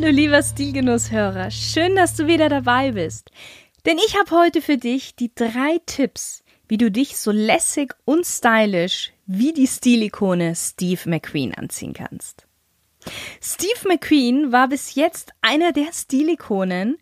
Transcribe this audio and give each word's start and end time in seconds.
Hallo 0.00 0.12
lieber 0.12 0.42
Stilgenusshörer, 0.42 1.50
schön, 1.50 1.94
dass 1.94 2.16
du 2.16 2.26
wieder 2.26 2.48
dabei 2.48 2.92
bist. 2.92 3.30
Denn 3.84 3.98
ich 3.98 4.16
habe 4.18 4.30
heute 4.30 4.62
für 4.62 4.78
dich 4.78 5.14
die 5.14 5.30
drei 5.34 5.78
Tipps, 5.84 6.42
wie 6.68 6.78
du 6.78 6.90
dich 6.90 7.18
so 7.18 7.30
lässig 7.30 7.92
und 8.06 8.24
stylisch 8.24 9.12
wie 9.26 9.52
die 9.52 9.66
Stilikone 9.66 10.54
Steve 10.56 11.02
McQueen 11.04 11.54
anziehen 11.54 11.92
kannst. 11.92 12.46
Steve 13.42 13.88
McQueen 13.88 14.52
war 14.52 14.68
bis 14.68 14.94
jetzt 14.94 15.32
einer 15.42 15.70
der 15.72 15.92
Stilikonen, 15.92 16.96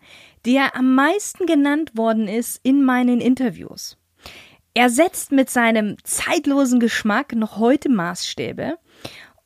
der 0.45 0.75
am 0.75 0.97
meisten 0.97 1.47
genannt 1.47 1.97
worden 1.97 2.27
ist 2.27 2.59
in 2.65 2.83
meinen 2.83 3.21
Interviews. 3.21 3.97
Er 4.75 4.91
setzt 4.91 5.31
mit 5.31 5.51
seinem 5.51 5.99
zeitlosen 6.03 6.81
Geschmack 6.81 7.33
noch 7.37 7.59
heute 7.59 7.91
Maßstäbe 7.91 8.77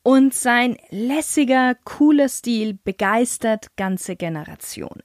und 0.02 0.34
sein 0.34 0.76
lässiger, 0.90 1.76
cooler 1.84 2.28
Stil 2.28 2.74
begeistert 2.74 3.76
ganze 3.76 4.16
Generationen. 4.16 5.02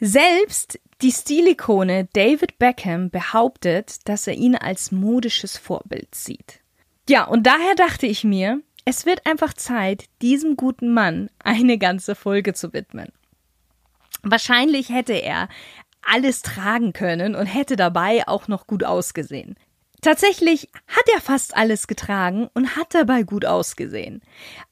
Selbst 0.00 0.80
die 1.00 1.12
Stilikone 1.12 2.08
David 2.12 2.58
Beckham 2.58 3.10
behauptet, 3.10 4.08
dass 4.08 4.26
er 4.26 4.34
ihn 4.34 4.56
als 4.56 4.92
modisches 4.92 5.56
Vorbild 5.56 6.14
sieht. 6.14 6.60
Ja, 7.08 7.24
und 7.24 7.46
daher 7.46 7.74
dachte 7.76 8.06
ich 8.06 8.24
mir, 8.24 8.60
es 8.84 9.06
wird 9.06 9.26
einfach 9.26 9.54
Zeit, 9.54 10.06
diesem 10.22 10.56
guten 10.56 10.92
Mann 10.92 11.30
eine 11.38 11.78
ganze 11.78 12.14
Folge 12.14 12.54
zu 12.54 12.72
widmen. 12.72 13.12
Wahrscheinlich 14.22 14.88
hätte 14.88 15.14
er 15.14 15.48
alles 16.02 16.42
tragen 16.42 16.92
können 16.92 17.34
und 17.34 17.46
hätte 17.46 17.76
dabei 17.76 18.26
auch 18.26 18.48
noch 18.48 18.66
gut 18.66 18.84
ausgesehen. 18.84 19.56
Tatsächlich 20.02 20.68
hat 20.88 21.04
er 21.14 21.20
fast 21.20 21.56
alles 21.56 21.86
getragen 21.86 22.50
und 22.54 22.74
hat 22.74 22.92
dabei 22.92 23.22
gut 23.22 23.44
ausgesehen. 23.44 24.20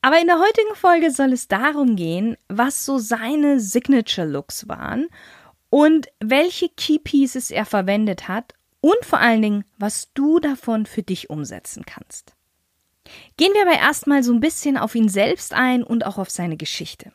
Aber 0.02 0.20
in 0.20 0.26
der 0.26 0.40
heutigen 0.40 0.74
Folge 0.74 1.12
soll 1.12 1.32
es 1.32 1.46
darum 1.46 1.94
gehen, 1.94 2.36
was 2.48 2.84
so 2.84 2.98
seine 2.98 3.60
Signature 3.60 4.26
Looks 4.26 4.66
waren 4.66 5.06
und 5.70 6.08
welche 6.18 6.68
Key 6.68 6.98
Pieces 6.98 7.52
er 7.52 7.64
verwendet 7.64 8.26
hat 8.26 8.54
und 8.80 9.04
vor 9.04 9.20
allen 9.20 9.40
Dingen, 9.40 9.64
was 9.78 10.12
du 10.14 10.40
davon 10.40 10.84
für 10.84 11.04
dich 11.04 11.30
umsetzen 11.30 11.84
kannst. 11.86 12.34
Gehen 13.36 13.52
wir 13.54 13.62
aber 13.62 13.78
erstmal 13.78 14.24
so 14.24 14.32
ein 14.32 14.40
bisschen 14.40 14.76
auf 14.76 14.96
ihn 14.96 15.08
selbst 15.08 15.54
ein 15.54 15.84
und 15.84 16.04
auch 16.04 16.18
auf 16.18 16.30
seine 16.30 16.56
Geschichte. 16.56 17.12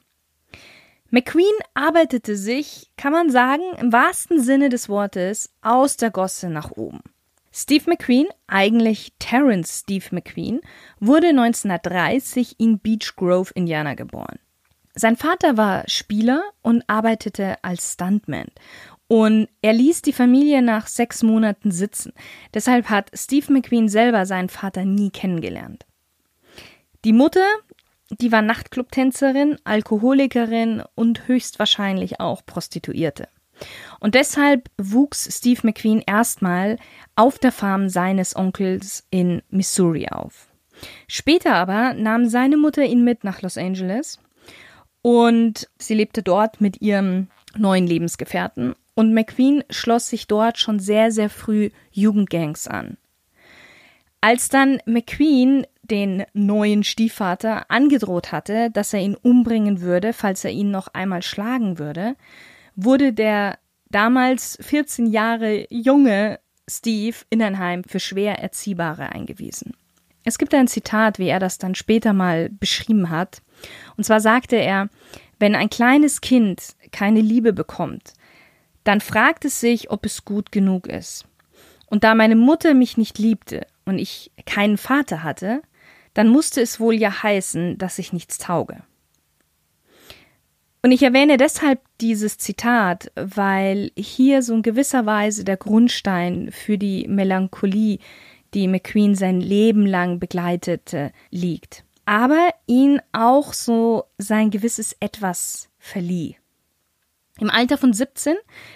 McQueen 1.09 1.53
arbeitete 1.73 2.37
sich, 2.37 2.91
kann 2.95 3.11
man 3.11 3.29
sagen, 3.29 3.63
im 3.77 3.91
wahrsten 3.91 4.41
Sinne 4.41 4.69
des 4.69 4.87
Wortes 4.87 5.53
aus 5.61 5.97
der 5.97 6.11
Gosse 6.11 6.49
nach 6.49 6.71
oben. 6.71 7.01
Steve 7.57 7.85
McQueen, 7.87 8.27
eigentlich 8.47 9.13
Terence 9.17 9.79
Steve 9.79 10.07
McQueen, 10.11 10.59
wurde 10.99 11.29
1930 11.29 12.59
in 12.59 12.79
Beech 12.79 13.15
Grove, 13.15 13.51
Indiana 13.55 13.93
geboren. 13.93 14.39
Sein 14.93 15.15
Vater 15.15 15.55
war 15.55 15.87
Spieler 15.87 16.43
und 16.61 16.83
arbeitete 16.87 17.63
als 17.63 17.93
Stuntman. 17.93 18.47
Und 19.07 19.47
er 19.61 19.71
ließ 19.71 20.01
die 20.01 20.11
Familie 20.11 20.61
nach 20.61 20.87
sechs 20.87 21.23
Monaten 21.23 21.71
sitzen. 21.71 22.11
Deshalb 22.53 22.89
hat 22.89 23.09
Steve 23.13 23.53
McQueen 23.53 23.87
selber 23.87 24.25
seinen 24.25 24.49
Vater 24.49 24.83
nie 24.83 25.11
kennengelernt. 25.11 25.85
Die 27.05 27.13
Mutter, 27.13 27.47
die 28.09 28.33
war 28.33 28.41
Nachtclubtänzerin, 28.41 29.59
Alkoholikerin 29.63 30.83
und 30.95 31.29
höchstwahrscheinlich 31.29 32.19
auch 32.19 32.45
Prostituierte. 32.45 33.29
Und 33.99 34.15
deshalb 34.15 34.69
wuchs 34.77 35.29
Steve 35.37 35.61
McQueen 35.63 36.03
erstmal 36.05 36.77
auf 37.15 37.39
der 37.39 37.51
Farm 37.51 37.89
seines 37.89 38.35
Onkels 38.35 39.07
in 39.09 39.41
Missouri 39.49 40.07
auf. 40.09 40.47
Später 41.07 41.55
aber 41.55 41.93
nahm 41.93 42.27
seine 42.27 42.57
Mutter 42.57 42.83
ihn 42.83 43.03
mit 43.03 43.23
nach 43.23 43.41
Los 43.41 43.57
Angeles 43.57 44.19
und 45.01 45.69
sie 45.79 45.93
lebte 45.93 46.21
dort 46.23 46.59
mit 46.59 46.81
ihrem 46.81 47.27
neuen 47.57 47.87
Lebensgefährten 47.87 48.75
und 48.95 49.13
McQueen 49.13 49.63
schloss 49.69 50.09
sich 50.09 50.27
dort 50.27 50.57
schon 50.57 50.79
sehr, 50.79 51.11
sehr 51.11 51.29
früh 51.29 51.69
Jugendgangs 51.91 52.67
an. 52.67 52.97
Als 54.21 54.49
dann 54.49 54.79
McQueen 54.85 55.67
den 55.83 56.25
neuen 56.33 56.83
Stiefvater 56.83 57.69
angedroht 57.69 58.31
hatte, 58.31 58.71
dass 58.71 58.93
er 58.93 59.01
ihn 59.01 59.15
umbringen 59.15 59.81
würde, 59.81 60.13
falls 60.13 60.43
er 60.43 60.51
ihn 60.51 60.71
noch 60.71 60.87
einmal 60.87 61.21
schlagen 61.21 61.77
würde, 61.77 62.15
wurde 62.75 63.13
der 63.13 63.57
damals 63.89 64.57
14 64.61 65.07
Jahre 65.07 65.67
junge 65.69 66.39
Steve 66.69 67.17
in 67.29 67.41
ein 67.41 67.59
Heim 67.59 67.83
für 67.83 67.99
schwer 67.99 68.39
Erziehbare 68.39 69.11
eingewiesen. 69.11 69.73
Es 70.23 70.37
gibt 70.37 70.53
ein 70.55 70.67
Zitat, 70.67 71.19
wie 71.19 71.27
er 71.27 71.39
das 71.39 71.59
dann 71.59 71.75
später 71.75 72.11
mal 72.11 72.49
beschrieben 72.49 73.09
hat. 73.11 73.41
Und 73.95 74.05
zwar 74.05 74.19
sagte 74.19 74.55
er, 74.55 74.89
wenn 75.37 75.55
ein 75.55 75.69
kleines 75.69 76.21
Kind 76.21 76.75
keine 76.91 77.21
Liebe 77.21 77.53
bekommt, 77.53 78.13
dann 78.83 79.01
fragt 79.01 79.45
es 79.45 79.59
sich, 79.59 79.91
ob 79.91 80.05
es 80.05 80.25
gut 80.25 80.51
genug 80.51 80.87
ist. 80.87 81.25
Und 81.87 82.03
da 82.03 82.15
meine 82.15 82.35
Mutter 82.35 82.73
mich 82.73 82.97
nicht 82.97 83.19
liebte 83.19 83.67
und 83.85 83.99
ich 83.99 84.31
keinen 84.45 84.77
Vater 84.77 85.23
hatte, 85.23 85.61
dann 86.15 86.27
musste 86.29 86.61
es 86.61 86.79
wohl 86.79 86.95
ja 86.95 87.23
heißen, 87.23 87.77
dass 87.77 87.99
ich 87.99 88.13
nichts 88.13 88.37
tauge. 88.37 88.81
Und 90.85 90.91
ich 90.91 91.01
erwähne 91.01 91.37
deshalb 91.37 91.79
dieses 91.99 92.37
Zitat, 92.37 93.11
weil 93.15 93.89
hier 93.97 94.43
so 94.43 94.53
in 94.53 94.61
gewisser 94.61 95.07
Weise 95.07 95.43
der 95.43 95.57
Grundstein 95.57 96.51
für 96.51 96.77
die 96.77 97.07
Melancholie, 97.07 97.97
die 98.53 98.67
McQueen 98.67 99.15
sein 99.15 99.41
Leben 99.41 99.87
lang 99.87 100.19
begleitete, 100.19 101.11
liegt. 101.31 101.83
Aber 102.05 102.49
ihn 102.67 103.01
auch 103.13 103.53
so 103.53 104.03
sein 104.19 104.51
gewisses 104.51 104.95
Etwas 104.99 105.69
verlieh. 105.79 106.37
Im 107.39 107.49
Alter 107.49 107.79
von 107.79 107.91
17 107.91 108.35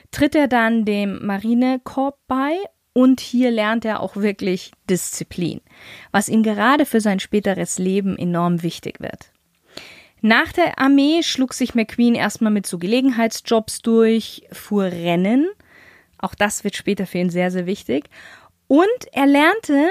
tritt 0.10 0.34
er 0.34 0.48
dann 0.48 0.86
dem 0.86 1.24
Marinekorps 1.24 2.18
bei 2.28 2.58
und 2.94 3.20
hier 3.20 3.52
lernt 3.52 3.86
er 3.86 4.00
auch 4.00 4.16
wirklich 4.16 4.72
Disziplin, 4.90 5.62
was 6.12 6.28
ihm 6.28 6.42
gerade 6.42 6.88
für 6.88 7.02
sein 7.02 7.20
späteres 7.20 7.78
Leben 7.78 8.18
enorm 8.18 8.64
wichtig 8.64 9.00
wird. 9.00 9.32
Nach 10.22 10.52
der 10.52 10.80
Armee 10.80 11.24
schlug 11.24 11.54
sich 11.54 11.76
McQueen 11.76 12.16
erstmal 12.16 12.52
mit 12.52 12.68
so 12.68 12.78
Gelegenheitsjobs 12.78 13.82
durch, 13.82 14.44
fuhr 14.52 14.86
Rennen. 14.86 15.48
Auch 16.18 16.36
das 16.36 16.64
wird 16.64 16.76
später 16.76 17.06
für 17.08 17.20
ihn 17.20 17.30
sehr, 17.30 17.52
sehr 17.52 17.66
wichtig. 17.66 18.10
Und 18.68 18.88
er 19.14 19.26
lernte 19.26 19.90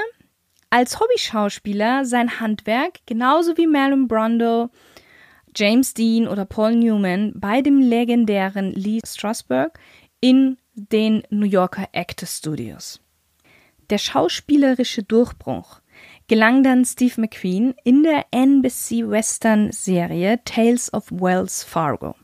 als 0.71 1.01
Hobbyschauspieler 1.01 2.05
sein 2.05 2.41
Handwerk, 2.41 3.01
genauso 3.07 3.57
wie 3.57 3.67
Marlon 3.67 4.07
Brando, 4.07 4.69
James 5.57 5.95
Dean 5.95 6.29
oder 6.29 6.45
Paul 6.45 6.77
Newman 6.77 7.33
bei 7.35 7.63
dem 7.63 7.81
legendären 7.81 8.73
Lee 8.75 9.01
Strasberg 9.05 9.79
in 10.21 10.59
den 10.75 11.23
New 11.31 11.47
Yorker 11.47 11.89
Actor 11.93 12.29
Studios. 12.29 13.01
Der 13.89 13.99
schauspielerische 13.99 15.03
Durchbruch 15.03 15.81
gelang 16.29 16.63
dann 16.63 16.85
Steve 16.85 17.23
McQueen 17.23 17.75
in 17.85 18.03
der 18.03 18.27
NBC 18.31 19.09
Western 19.09 19.73
Serie 19.73 20.41
Tales 20.45 20.93
of 20.93 21.11
Wells 21.11 21.65
Fargo. 21.65 22.15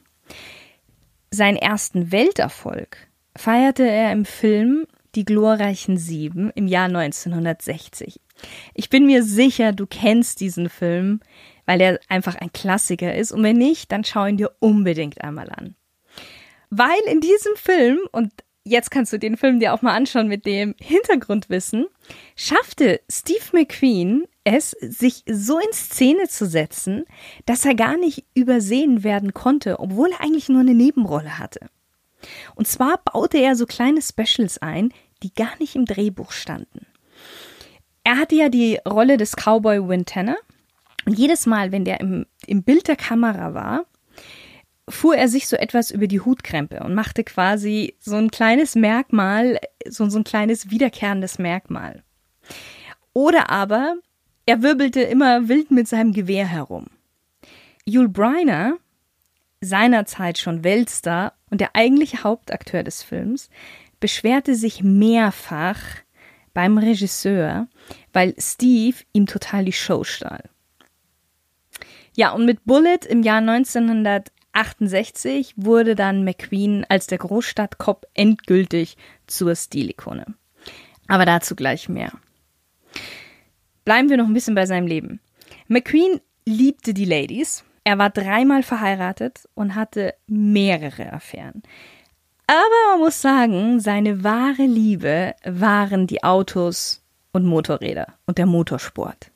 Seinen 1.31 1.57
ersten 1.57 2.13
Welterfolg 2.13 2.99
feierte 3.35 3.89
er 3.89 4.13
im 4.13 4.25
Film 4.25 4.87
Die 5.15 5.25
glorreichen 5.25 5.97
Sieben 5.97 6.51
im 6.55 6.69
Jahr 6.69 6.87
1960. 6.87 8.21
Ich 8.75 8.91
bin 8.91 9.07
mir 9.07 9.23
sicher, 9.23 9.73
du 9.73 9.87
kennst 9.87 10.41
diesen 10.41 10.69
Film, 10.69 11.21
weil 11.67 11.81
er 11.81 11.99
einfach 12.09 12.35
ein 12.35 12.53
Klassiker 12.53 13.15
ist. 13.15 13.33
Und 13.33 13.43
wenn 13.43 13.57
nicht, 13.57 13.91
dann 13.91 14.05
schau 14.05 14.27
ihn 14.27 14.37
dir 14.37 14.51
unbedingt 14.59 15.23
einmal 15.23 15.51
an. 15.51 15.77
Weil 16.71 17.01
in 17.11 17.21
diesem 17.21 17.57
Film, 17.57 18.01
und 18.13 18.33
jetzt 18.65 18.91
kannst 18.91 19.13
du 19.13 19.19
den 19.19 19.37
Film 19.37 19.61
dir 19.61 19.75
auch 19.75 19.83
mal 19.83 19.95
anschauen 19.95 20.29
mit 20.29 20.47
dem 20.47 20.75
Hintergrundwissen, 20.81 21.87
schaffte 22.35 23.01
Steve 23.11 23.45
McQueen 23.53 24.25
es, 24.45 24.73
sich 24.73 25.23
so 25.27 25.59
in 25.59 25.73
Szene 25.73 26.29
zu 26.29 26.47
setzen, 26.47 27.05
dass 27.47 27.65
er 27.65 27.75
gar 27.75 27.97
nicht 27.97 28.27
übersehen 28.35 29.03
werden 29.05 29.33
konnte, 29.33 29.81
obwohl 29.81 30.11
er 30.11 30.21
eigentlich 30.21 30.49
nur 30.49 30.61
eine 30.61 30.75
Nebenrolle 30.75 31.39
hatte. 31.39 31.61
Und 32.55 32.67
zwar 32.67 33.01
baute 33.05 33.39
er 33.39 33.57
so 33.57 33.67
kleine 33.67 34.01
Specials 34.03 34.59
ein, 34.59 34.93
die 35.23 35.33
gar 35.33 35.57
nicht 35.59 35.77
im 35.77 35.87
Drehbuch 35.87 36.33
standen. 36.33 36.87
Er 38.03 38.19
hatte 38.19 38.35
ja 38.35 38.51
die 38.51 38.79
Rolle 38.87 39.17
des 39.17 39.35
Cowboy 39.35 39.89
Wintana 39.89 40.37
und 41.07 41.19
jedes 41.19 41.47
Mal, 41.47 41.73
wenn 41.73 41.85
der 41.85 42.01
im, 42.01 42.27
im 42.47 42.63
Bild 42.63 42.89
der 42.89 42.97
Kamera 42.97 43.55
war, 43.55 43.87
fuhr 44.89 45.17
er 45.17 45.29
sich 45.29 45.49
so 45.49 45.57
etwas 45.57 45.91
über 45.91 46.07
die 46.07 46.21
Hutkrempe 46.21 46.81
und 46.81 46.95
machte 46.95 47.25
quasi 47.25 47.97
so 48.01 48.17
ein 48.17 48.31
kleines 48.31 48.75
Merkmal, 48.75 49.59
so, 49.89 50.09
so 50.09 50.19
ein 50.19 50.25
kleines 50.25 50.71
wiederkehrendes 50.71 51.39
Merkmal. 51.39 52.03
Oder 53.13 53.51
aber 53.51 53.97
er 54.47 54.63
wirbelte 54.63 55.01
immer 55.01 55.49
wild 55.49 55.71
mit 55.71 55.89
seinem 55.89 56.13
Gewehr 56.13 56.47
herum. 56.47 56.87
Yul 57.87 58.09
Brynner, 58.09 58.77
seinerzeit 59.61 60.39
schon 60.39 60.65
Weltstar 60.65 61.35
und 61.51 61.61
der 61.61 61.75
eigentliche 61.75 62.23
Hauptakteur 62.23 62.83
des 62.83 63.03
Films, 63.03 63.49
beschwerte 64.01 64.55
sich 64.55 64.83
mehrfach 64.83 65.81
beim 66.53 66.77
Regisseur, 66.77 67.69
weil 68.13 68.35
Steve 68.39 68.97
ihm 69.13 69.27
total 69.27 69.65
die 69.65 69.73
Show 69.73 70.05
stahl. 70.05 70.51
Ja, 72.17 72.33
und 72.33 72.45
mit 72.45 72.65
Bullet 72.65 73.01
im 73.09 73.23
Jahr 73.23 73.41
1968 74.55 75.55
wurde 75.57 75.95
dann 75.95 76.25
McQueen 76.25 76.87
als 76.89 77.07
der 77.07 77.19
Großstadtkopf 77.19 78.05
endgültig 78.15 78.97
zur 79.27 79.55
Stilikone. 79.57 80.27
Aber 81.09 81.27
dazu 81.27 81.55
gleich 81.57 81.89
mehr. 81.89 82.13
Bleiben 83.85 84.09
wir 84.09 84.17
noch 84.17 84.27
ein 84.27 84.35
bisschen 84.35 84.55
bei 84.55 84.67
seinem 84.67 84.87
Leben. 84.87 85.21
McQueen 85.69 86.21
liebte 86.47 86.95
die 86.95 87.05
Ladies. 87.05 87.65
Er 87.83 87.99
war 87.99 88.11
dreimal 88.11 88.63
verheiratet 88.63 89.49
und 89.55 89.75
hatte 89.75 90.15
mehrere 90.27 91.13
Affären. 91.13 91.63
Aber 92.47 92.93
man 92.93 93.01
muss 93.01 93.21
sagen, 93.21 93.81
seine 93.81 94.23
wahre 94.23 94.67
Liebe 94.67 95.35
waren 95.45 96.07
die 96.07 96.23
Autos 96.23 97.03
und 97.33 97.45
Motorräder 97.45 98.15
und 98.27 98.39
der 98.39 98.47
Motorsport. 98.47 99.31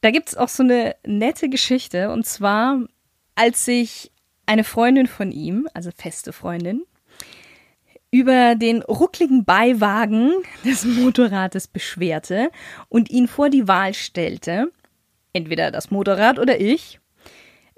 Da 0.00 0.10
gibt 0.10 0.28
es 0.28 0.36
auch 0.36 0.48
so 0.48 0.62
eine 0.62 0.94
nette 1.04 1.48
Geschichte 1.48 2.10
und 2.10 2.26
zwar, 2.26 2.80
als 3.36 3.64
sich 3.64 4.10
eine 4.46 4.64
Freundin 4.64 5.06
von 5.06 5.30
ihm, 5.30 5.68
also 5.74 5.90
feste 5.94 6.32
Freundin, 6.32 6.82
über 8.10 8.54
den 8.54 8.82
ruckligen 8.82 9.44
Beiwagen 9.44 10.32
des 10.64 10.84
Motorrades 10.84 11.68
beschwerte 11.68 12.50
und 12.88 13.10
ihn 13.10 13.28
vor 13.28 13.50
die 13.50 13.68
Wahl 13.68 13.94
stellte, 13.94 14.72
entweder 15.32 15.70
das 15.70 15.90
Motorrad 15.90 16.38
oder 16.38 16.60
ich, 16.60 17.00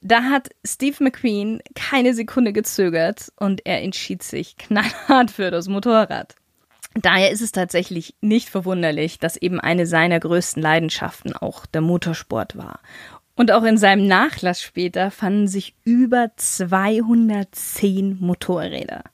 da 0.01 0.25
hat 0.25 0.51
Steve 0.65 1.03
McQueen 1.03 1.61
keine 1.75 2.15
Sekunde 2.15 2.53
gezögert 2.53 3.33
und 3.37 3.67
er 3.67 3.83
entschied 3.83 4.23
sich 4.23 4.57
knallhart 4.57 5.31
für 5.31 5.51
das 5.51 5.67
Motorrad. 5.69 6.37
Daher 6.95 7.31
ist 7.31 7.43
es 7.43 7.53
tatsächlich 7.53 8.15
nicht 8.21 8.49
verwunderlich, 8.49 9.19
dass 9.19 9.37
eben 9.37 9.61
eine 9.61 9.87
seiner 9.87 10.19
größten 10.19 10.63
Leidenschaften 10.63 11.33
auch 11.35 11.67
der 11.67 11.81
Motorsport 11.81 12.57
war. 12.57 12.81
Und 13.38 13.52
auch 13.52 13.62
in 13.62 13.79
seinem 13.79 14.08
Nachlass 14.08 14.61
später 14.61 15.12
fanden 15.12 15.46
sich 15.46 15.76
über 15.85 16.32
210 16.35 18.19
Motorräder. 18.19 19.05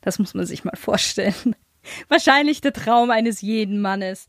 Das 0.00 0.18
muss 0.18 0.32
man 0.32 0.46
sich 0.46 0.64
mal 0.64 0.76
vorstellen. 0.76 1.54
Wahrscheinlich 2.08 2.62
der 2.62 2.72
Traum 2.72 3.10
eines 3.10 3.42
jeden 3.42 3.82
Mannes. 3.82 4.28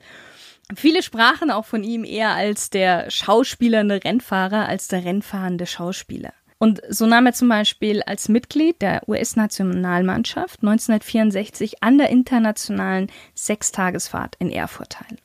Viele 0.75 1.01
sprachen 1.01 1.49
auch 1.49 1.63
von 1.63 1.85
ihm 1.85 2.03
eher 2.03 2.31
als 2.31 2.71
der 2.71 3.09
schauspielernde 3.09 4.03
Rennfahrer 4.03 4.67
als 4.67 4.89
der 4.89 5.05
rennfahrende 5.05 5.65
Schauspieler. 5.65 6.33
Und 6.57 6.81
so 6.89 7.05
nahm 7.05 7.27
er 7.27 7.33
zum 7.33 7.47
Beispiel 7.47 8.03
als 8.03 8.27
Mitglied 8.27 8.81
der 8.81 9.07
US-Nationalmannschaft 9.07 10.59
1964 10.61 11.81
an 11.83 11.97
der 11.97 12.09
internationalen 12.09 13.09
Sechstagesfahrt 13.33 14.35
in 14.39 14.51
Erfurt 14.51 14.89
teil. 14.89 15.17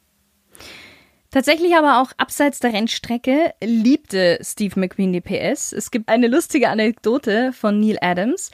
Tatsächlich 1.32 1.74
aber 1.74 2.00
auch 2.00 2.12
abseits 2.18 2.60
der 2.60 2.74
Rennstrecke 2.74 3.54
liebte 3.62 4.38
Steve 4.42 4.78
McQueen 4.78 5.14
die 5.14 5.22
PS. 5.22 5.72
Es 5.72 5.90
gibt 5.90 6.08
eine 6.08 6.28
lustige 6.28 6.68
Anekdote 6.68 7.52
von 7.54 7.80
Neil 7.80 7.96
Adams. 8.02 8.50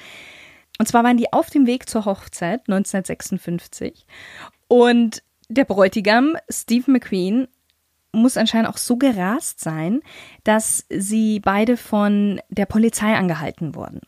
Und 0.79 0.87
zwar 0.87 1.03
waren 1.03 1.17
die 1.17 1.33
auf 1.33 1.51
dem 1.51 1.67
Weg 1.67 1.89
zur 1.89 2.05
Hochzeit 2.05 2.61
1956 2.69 4.07
und 4.69 5.25
der 5.49 5.65
Bräutigam 5.65 6.37
Steve 6.49 6.91
McQueen 6.91 7.49
muss 8.13 8.37
anscheinend 8.37 8.69
auch 8.69 8.77
so 8.77 8.97
gerast 8.97 9.61
sein, 9.61 10.01
dass 10.45 10.87
sie 10.89 11.41
beide 11.41 11.77
von 11.77 12.41
der 12.49 12.67
Polizei 12.67 13.15
angehalten 13.15 13.75
wurden. 13.75 14.03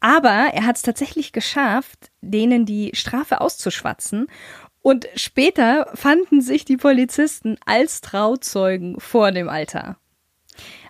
Aber 0.00 0.50
er 0.52 0.64
hat 0.64 0.76
es 0.76 0.82
tatsächlich 0.82 1.32
geschafft, 1.32 2.10
denen 2.20 2.64
die 2.64 2.92
Strafe 2.94 3.40
auszuschwatzen. 3.40 4.28
Und 4.88 5.06
später 5.16 5.86
fanden 5.92 6.40
sich 6.40 6.64
die 6.64 6.78
Polizisten 6.78 7.58
als 7.66 8.00
Trauzeugen 8.00 8.98
vor 8.98 9.32
dem 9.32 9.50
Altar. 9.50 9.98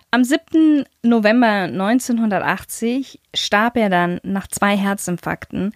Am 0.09 0.23
7. 0.23 0.85
November 1.03 1.63
1980 1.63 3.19
starb 3.33 3.75
er 3.75 3.89
dann 3.89 4.21
nach 4.23 4.47
zwei 4.47 4.77
Herzinfarkten. 4.77 5.73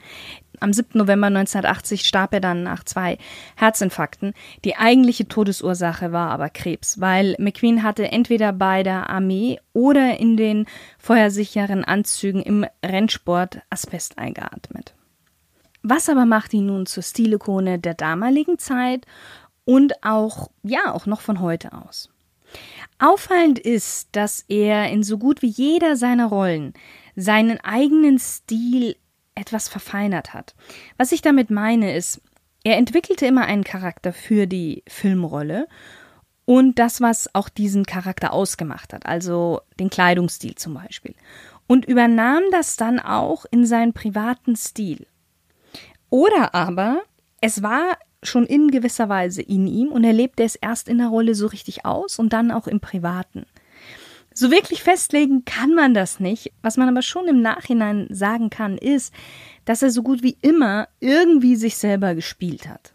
Am 0.62 0.72
7. 0.72 0.98
November 1.00 1.28
1980 1.28 2.06
starb 2.06 2.34
er 2.34 2.40
dann 2.40 2.64
nach 2.64 2.86
zwei 2.86 3.18
Herzinfarkten. 3.58 4.34
Die 4.64 4.78
eigentliche 4.78 5.28
Todesursache 5.28 6.14
war 6.14 6.30
aber 6.30 6.48
Krebs, 6.48 7.02
weil 7.02 7.36
McQueen 7.40 7.84
hatte 7.84 8.10
entweder 8.10 8.54
bei 8.54 8.84
der 8.84 9.10
Armee 9.10 9.60
oder 9.74 10.18
in 10.18 10.38
den 10.38 10.66
feuersicheren 10.98 11.84
Anzügen 11.84 12.42
im 12.42 12.66
Rennsport 12.86 13.60
Asbest 13.70 14.18
eingeatmet. 14.18 14.93
Was 15.84 16.08
aber 16.08 16.26
macht 16.26 16.54
ihn 16.54 16.68
nun 16.68 16.86
zur 16.86 17.04
Stilikone 17.04 17.78
der 17.78 17.94
damaligen 17.94 18.58
Zeit 18.58 19.06
und 19.66 20.04
auch, 20.04 20.50
ja, 20.64 20.94
auch 20.94 21.06
noch 21.06 21.22
von 21.22 21.42
heute 21.42 21.74
aus? 21.74 22.10
Auffallend 23.00 23.60
ist, 23.60 24.10
dass 24.14 24.46
er 24.48 24.90
in 24.90 25.04
so 25.04 25.18
gut 25.18 25.42
wie 25.42 25.48
jeder 25.48 25.98
seiner 25.98 26.28
Rollen 26.28 26.74
seinen 27.16 27.60
eigenen 27.60 28.18
Stil 28.18 28.96
etwas 29.36 29.68
verfeinert 29.68 30.34
hat. 30.34 30.56
Was 30.98 31.12
ich 31.12 31.22
damit 31.22 31.50
meine 31.50 31.96
ist, 31.96 32.22
er 32.64 32.78
entwickelte 32.78 33.26
immer 33.26 33.46
einen 33.46 33.64
Charakter 33.64 34.14
für 34.14 34.48
die 34.48 34.84
Filmrolle 34.88 35.68
und 36.46 36.80
das, 36.80 37.02
was 37.02 37.34
auch 37.36 37.50
diesen 37.50 37.86
Charakter 37.86 38.32
ausgemacht 38.32 38.94
hat, 38.94 39.06
also 39.06 39.62
den 39.80 39.90
Kleidungsstil 39.90 40.56
zum 40.56 40.76
Beispiel, 40.76 41.16
und 41.68 41.86
übernahm 41.86 42.44
das 42.52 42.78
dann 42.78 43.00
auch 43.00 43.46
in 43.52 43.66
seinen 43.66 43.94
privaten 43.94 44.56
Stil. 44.56 45.08
Oder 46.14 46.54
aber 46.54 47.02
es 47.42 47.64
war 47.64 47.98
schon 48.22 48.46
in 48.46 48.70
gewisser 48.70 49.10
Weise 49.10 49.42
in 49.42 49.66
ihm 49.66 49.88
und 49.88 50.04
er 50.04 50.14
lebte 50.14 50.44
es 50.44 50.54
erst 50.54 50.88
in 50.88 51.00
der 51.00 51.08
Rolle 51.08 51.34
so 51.34 51.48
richtig 51.48 51.86
aus 51.86 52.20
und 52.20 52.34
dann 52.34 52.52
auch 52.52 52.68
im 52.68 52.80
Privaten. 52.80 53.48
So 54.32 54.52
wirklich 54.52 54.84
festlegen 54.84 55.44
kann 55.44 55.74
man 55.74 55.96
das 55.96 56.20
nicht. 56.20 56.52
Was 56.62 56.78
man 56.78 56.88
aber 56.88 57.02
schon 57.02 57.28
im 57.28 57.42
Nachhinein 57.42 58.06
sagen 58.12 58.52
kann, 58.52 58.78
ist, 58.78 59.12
dass 59.66 59.82
er 59.82 59.90
so 59.90 60.04
gut 60.04 60.22
wie 60.22 60.38
immer 60.44 60.88
irgendwie 61.00 61.56
sich 61.56 61.78
selber 61.78 62.14
gespielt 62.14 62.70
hat. 62.70 62.94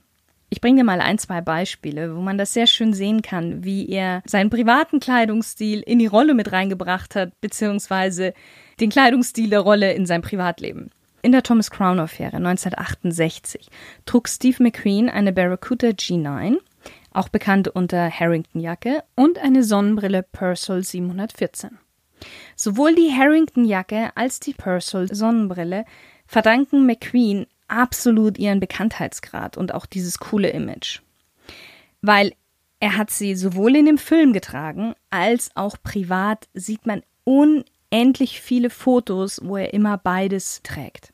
Ich 0.49 0.61
bringe 0.61 0.83
dir 0.83 0.85
mal 0.85 1.01
ein, 1.01 1.19
zwei 1.19 1.41
Beispiele, 1.41 2.15
wo 2.15 2.21
man 2.21 2.39
das 2.39 2.55
sehr 2.55 2.69
schön 2.69 2.95
sehen 2.95 3.23
kann, 3.23 3.65
wie 3.65 3.89
er 3.89 4.23
seinen 4.27 4.49
privaten 4.49 5.01
Kleidungsstil 5.01 5.81
in 5.81 5.99
die 5.99 6.07
Rolle 6.07 6.35
mit 6.35 6.53
reingebracht 6.53 7.17
hat, 7.17 7.33
beziehungsweise 7.41 8.33
den 8.79 8.91
Kleidungsstil 8.91 9.51
der 9.51 9.61
Rolle 9.61 9.93
in 9.93 10.07
sein 10.07 10.23
Privatleben. 10.23 10.93
In 11.21 11.33
der 11.33 11.43
Thomas 11.43 11.71
Crown 11.71 11.99
Affäre 11.99 12.37
1968 12.37 13.69
trug 14.07 14.29
Steve 14.29 14.63
McQueen 14.63 15.09
eine 15.09 15.33
Barracuda 15.33 15.89
G9, 15.89 16.59
auch 17.13 17.29
bekannt 17.29 17.69
unter 17.69 18.09
Harrington-Jacke, 18.09 19.03
und 19.17 19.39
eine 19.39 19.65
Sonnenbrille 19.65 20.23
Purcell 20.23 20.85
714. 20.85 21.79
Sowohl 22.55 22.95
die 22.95 23.13
Harrington-Jacke 23.13 24.11
als 24.15 24.39
die 24.39 24.55
Purcell 24.55 25.13
Sonnenbrille 25.13 25.85
verdanken 26.27 26.87
McQueen 26.87 27.47
absolut 27.67 28.39
ihren 28.39 28.61
Bekanntheitsgrad 28.61 29.57
und 29.57 29.75
auch 29.75 29.87
dieses 29.87 30.19
coole 30.19 30.51
Image. 30.51 31.01
Weil 32.01 32.33
er 32.81 32.97
hat 32.97 33.11
sie 33.11 33.35
sowohl 33.35 33.75
in 33.75 33.87
dem 33.87 33.99
Film 33.99 34.33
getragen, 34.33 34.95
als 35.11 35.51
auch 35.57 35.77
privat 35.83 36.49
sieht 36.55 36.87
man 36.87 37.03
unendlich 37.91 38.41
viele 38.41 38.71
Fotos, 38.71 39.41
wo 39.43 39.57
er 39.57 39.75
immer 39.75 39.99
beides 39.99 40.63
trägt. 40.63 41.13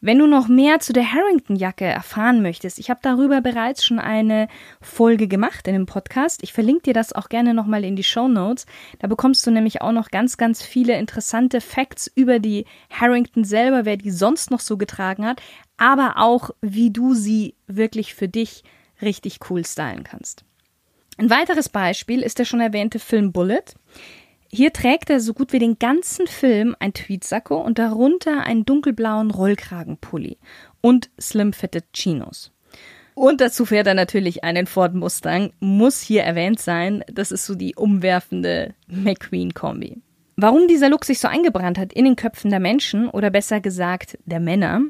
Wenn 0.00 0.18
du 0.20 0.28
noch 0.28 0.46
mehr 0.46 0.78
zu 0.78 0.92
der 0.92 1.12
Harrington-Jacke 1.12 1.84
erfahren 1.84 2.40
möchtest, 2.40 2.78
ich 2.78 2.88
habe 2.88 3.00
darüber 3.02 3.40
bereits 3.40 3.84
schon 3.84 3.98
eine 3.98 4.46
Folge 4.80 5.26
gemacht 5.26 5.66
in 5.66 5.74
dem 5.74 5.86
Podcast. 5.86 6.44
Ich 6.44 6.52
verlinke 6.52 6.82
dir 6.82 6.94
das 6.94 7.12
auch 7.12 7.28
gerne 7.28 7.52
nochmal 7.52 7.84
in 7.84 7.96
die 7.96 8.04
Show 8.04 8.28
Notes. 8.28 8.66
Da 9.00 9.08
bekommst 9.08 9.44
du 9.44 9.50
nämlich 9.50 9.82
auch 9.82 9.90
noch 9.90 10.10
ganz, 10.10 10.36
ganz 10.36 10.62
viele 10.62 10.96
interessante 10.96 11.60
Facts 11.60 12.08
über 12.14 12.38
die 12.38 12.64
Harrington 12.90 13.42
selber, 13.42 13.84
wer 13.86 13.96
die 13.96 14.12
sonst 14.12 14.52
noch 14.52 14.60
so 14.60 14.76
getragen 14.76 15.26
hat, 15.26 15.42
aber 15.78 16.14
auch, 16.18 16.50
wie 16.60 16.92
du 16.92 17.14
sie 17.14 17.56
wirklich 17.66 18.14
für 18.14 18.28
dich 18.28 18.62
richtig 19.02 19.40
cool 19.50 19.64
stylen 19.64 20.04
kannst. 20.04 20.44
Ein 21.16 21.30
weiteres 21.30 21.68
Beispiel 21.68 22.22
ist 22.22 22.38
der 22.38 22.44
schon 22.44 22.60
erwähnte 22.60 23.00
Film 23.00 23.32
Bullet. 23.32 23.64
Hier 24.50 24.72
trägt 24.72 25.10
er 25.10 25.20
so 25.20 25.34
gut 25.34 25.52
wie 25.52 25.58
den 25.58 25.78
ganzen 25.78 26.26
Film 26.26 26.74
ein 26.80 26.94
Tweetsacko 26.94 27.60
und 27.60 27.78
darunter 27.78 28.44
einen 28.44 28.64
dunkelblauen 28.64 29.30
Rollkragenpulli 29.30 30.38
und 30.80 31.10
slim-fitted 31.20 31.92
Chinos. 31.92 32.50
Und 33.14 33.40
dazu 33.40 33.66
fährt 33.66 33.86
er 33.88 33.94
natürlich 33.94 34.44
einen 34.44 34.66
Ford 34.66 34.94
Mustang, 34.94 35.52
muss 35.60 36.00
hier 36.00 36.22
erwähnt 36.22 36.60
sein. 36.60 37.04
Das 37.12 37.32
ist 37.32 37.44
so 37.44 37.56
die 37.56 37.74
umwerfende 37.74 38.74
McQueen-Kombi. 38.86 40.00
Warum 40.36 40.68
dieser 40.68 40.88
Look 40.88 41.04
sich 41.04 41.18
so 41.18 41.26
eingebrannt 41.26 41.78
hat 41.78 41.92
in 41.92 42.04
den 42.04 42.16
Köpfen 42.16 42.50
der 42.50 42.60
Menschen 42.60 43.08
oder 43.08 43.28
besser 43.28 43.60
gesagt 43.60 44.18
der 44.24 44.38
Männer, 44.38 44.82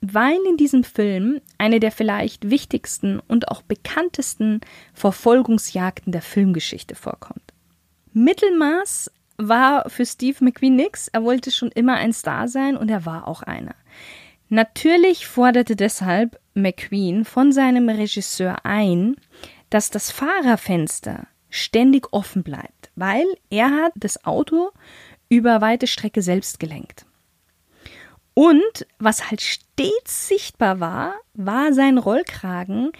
weil 0.00 0.38
in 0.50 0.56
diesem 0.56 0.82
Film 0.84 1.40
eine 1.56 1.80
der 1.80 1.92
vielleicht 1.92 2.50
wichtigsten 2.50 3.20
und 3.20 3.48
auch 3.48 3.62
bekanntesten 3.62 4.60
Verfolgungsjagden 4.92 6.12
der 6.12 6.22
Filmgeschichte 6.22 6.94
vorkommt. 6.94 7.47
Mittelmaß 8.12 9.10
war 9.36 9.88
für 9.88 10.04
Steve 10.04 10.44
McQueen 10.44 10.76
nix. 10.76 11.08
Er 11.08 11.22
wollte 11.22 11.50
schon 11.50 11.70
immer 11.70 11.94
ein 11.94 12.12
Star 12.12 12.48
sein 12.48 12.76
und 12.76 12.90
er 12.90 13.06
war 13.06 13.28
auch 13.28 13.42
einer. 13.42 13.74
Natürlich 14.48 15.26
forderte 15.26 15.76
deshalb 15.76 16.40
McQueen 16.54 17.24
von 17.24 17.52
seinem 17.52 17.88
Regisseur 17.88 18.64
ein, 18.64 19.16
dass 19.70 19.90
das 19.90 20.10
Fahrerfenster 20.10 21.26
ständig 21.50 22.12
offen 22.12 22.42
bleibt, 22.42 22.90
weil 22.96 23.26
er 23.50 23.70
hat 23.70 23.92
das 23.96 24.24
Auto 24.24 24.70
über 25.28 25.60
weite 25.60 25.86
Strecke 25.86 26.22
selbst 26.22 26.58
gelenkt. 26.58 27.04
Und 28.34 28.86
was 28.98 29.30
halt 29.30 29.40
stets 29.40 30.28
sichtbar 30.28 30.80
war, 30.80 31.14
war 31.34 31.72
sein 31.72 31.98
Rollkragen, 31.98 32.92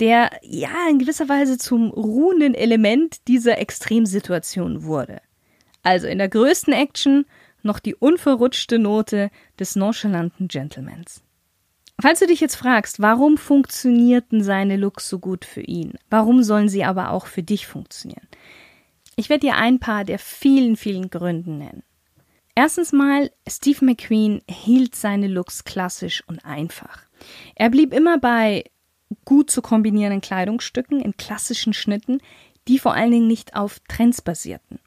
der 0.00 0.30
ja 0.42 0.88
in 0.90 0.98
gewisser 0.98 1.28
Weise 1.28 1.58
zum 1.58 1.90
ruhenden 1.90 2.54
Element 2.54 3.28
dieser 3.28 3.58
Extremsituation 3.58 4.84
wurde. 4.84 5.20
Also 5.82 6.06
in 6.06 6.18
der 6.18 6.28
größten 6.28 6.72
Action 6.72 7.26
noch 7.62 7.78
die 7.78 7.94
unverrutschte 7.94 8.78
Note 8.78 9.30
des 9.58 9.76
nonchalanten 9.76 10.48
Gentlemans. 10.48 11.22
Falls 12.00 12.18
du 12.18 12.26
dich 12.26 12.40
jetzt 12.40 12.56
fragst, 12.56 13.00
warum 13.00 13.38
funktionierten 13.38 14.42
seine 14.42 14.76
Looks 14.76 15.08
so 15.08 15.18
gut 15.18 15.44
für 15.44 15.60
ihn, 15.60 15.94
warum 16.10 16.42
sollen 16.42 16.68
sie 16.68 16.84
aber 16.84 17.10
auch 17.10 17.26
für 17.26 17.42
dich 17.42 17.66
funktionieren? 17.66 18.26
Ich 19.16 19.28
werde 19.28 19.46
dir 19.46 19.56
ein 19.56 19.78
paar 19.78 20.04
der 20.04 20.18
vielen, 20.18 20.76
vielen 20.76 21.08
Gründen 21.08 21.58
nennen. 21.58 21.84
Erstens 22.56 22.92
mal, 22.92 23.30
Steve 23.48 23.84
McQueen 23.84 24.42
hielt 24.48 24.94
seine 24.94 25.28
Looks 25.28 25.64
klassisch 25.64 26.22
und 26.26 26.44
einfach. 26.44 27.02
Er 27.54 27.70
blieb 27.70 27.92
immer 27.92 28.18
bei 28.18 28.64
gut 29.24 29.50
zu 29.50 29.62
kombinierenden 29.62 30.20
Kleidungsstücken 30.20 31.00
in 31.00 31.16
klassischen 31.16 31.72
Schnitten, 31.72 32.20
die 32.68 32.78
vor 32.78 32.94
allen 32.94 33.10
Dingen 33.10 33.26
nicht 33.26 33.54
auf 33.54 33.80
Trends 33.88 34.22
basierten. 34.22 34.78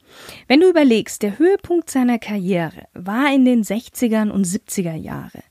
Wenn 0.48 0.62
du 0.62 0.70
überlegst, 0.70 1.22
der 1.22 1.38
Höhepunkt 1.38 1.90
seiner 1.90 2.18
Karriere 2.18 2.88
war 2.94 3.34
in 3.34 3.46
den 3.46 3.64
60ern 3.64 4.30
und 4.30 4.48
70er 4.48 4.96
Jahre. 4.96 5.44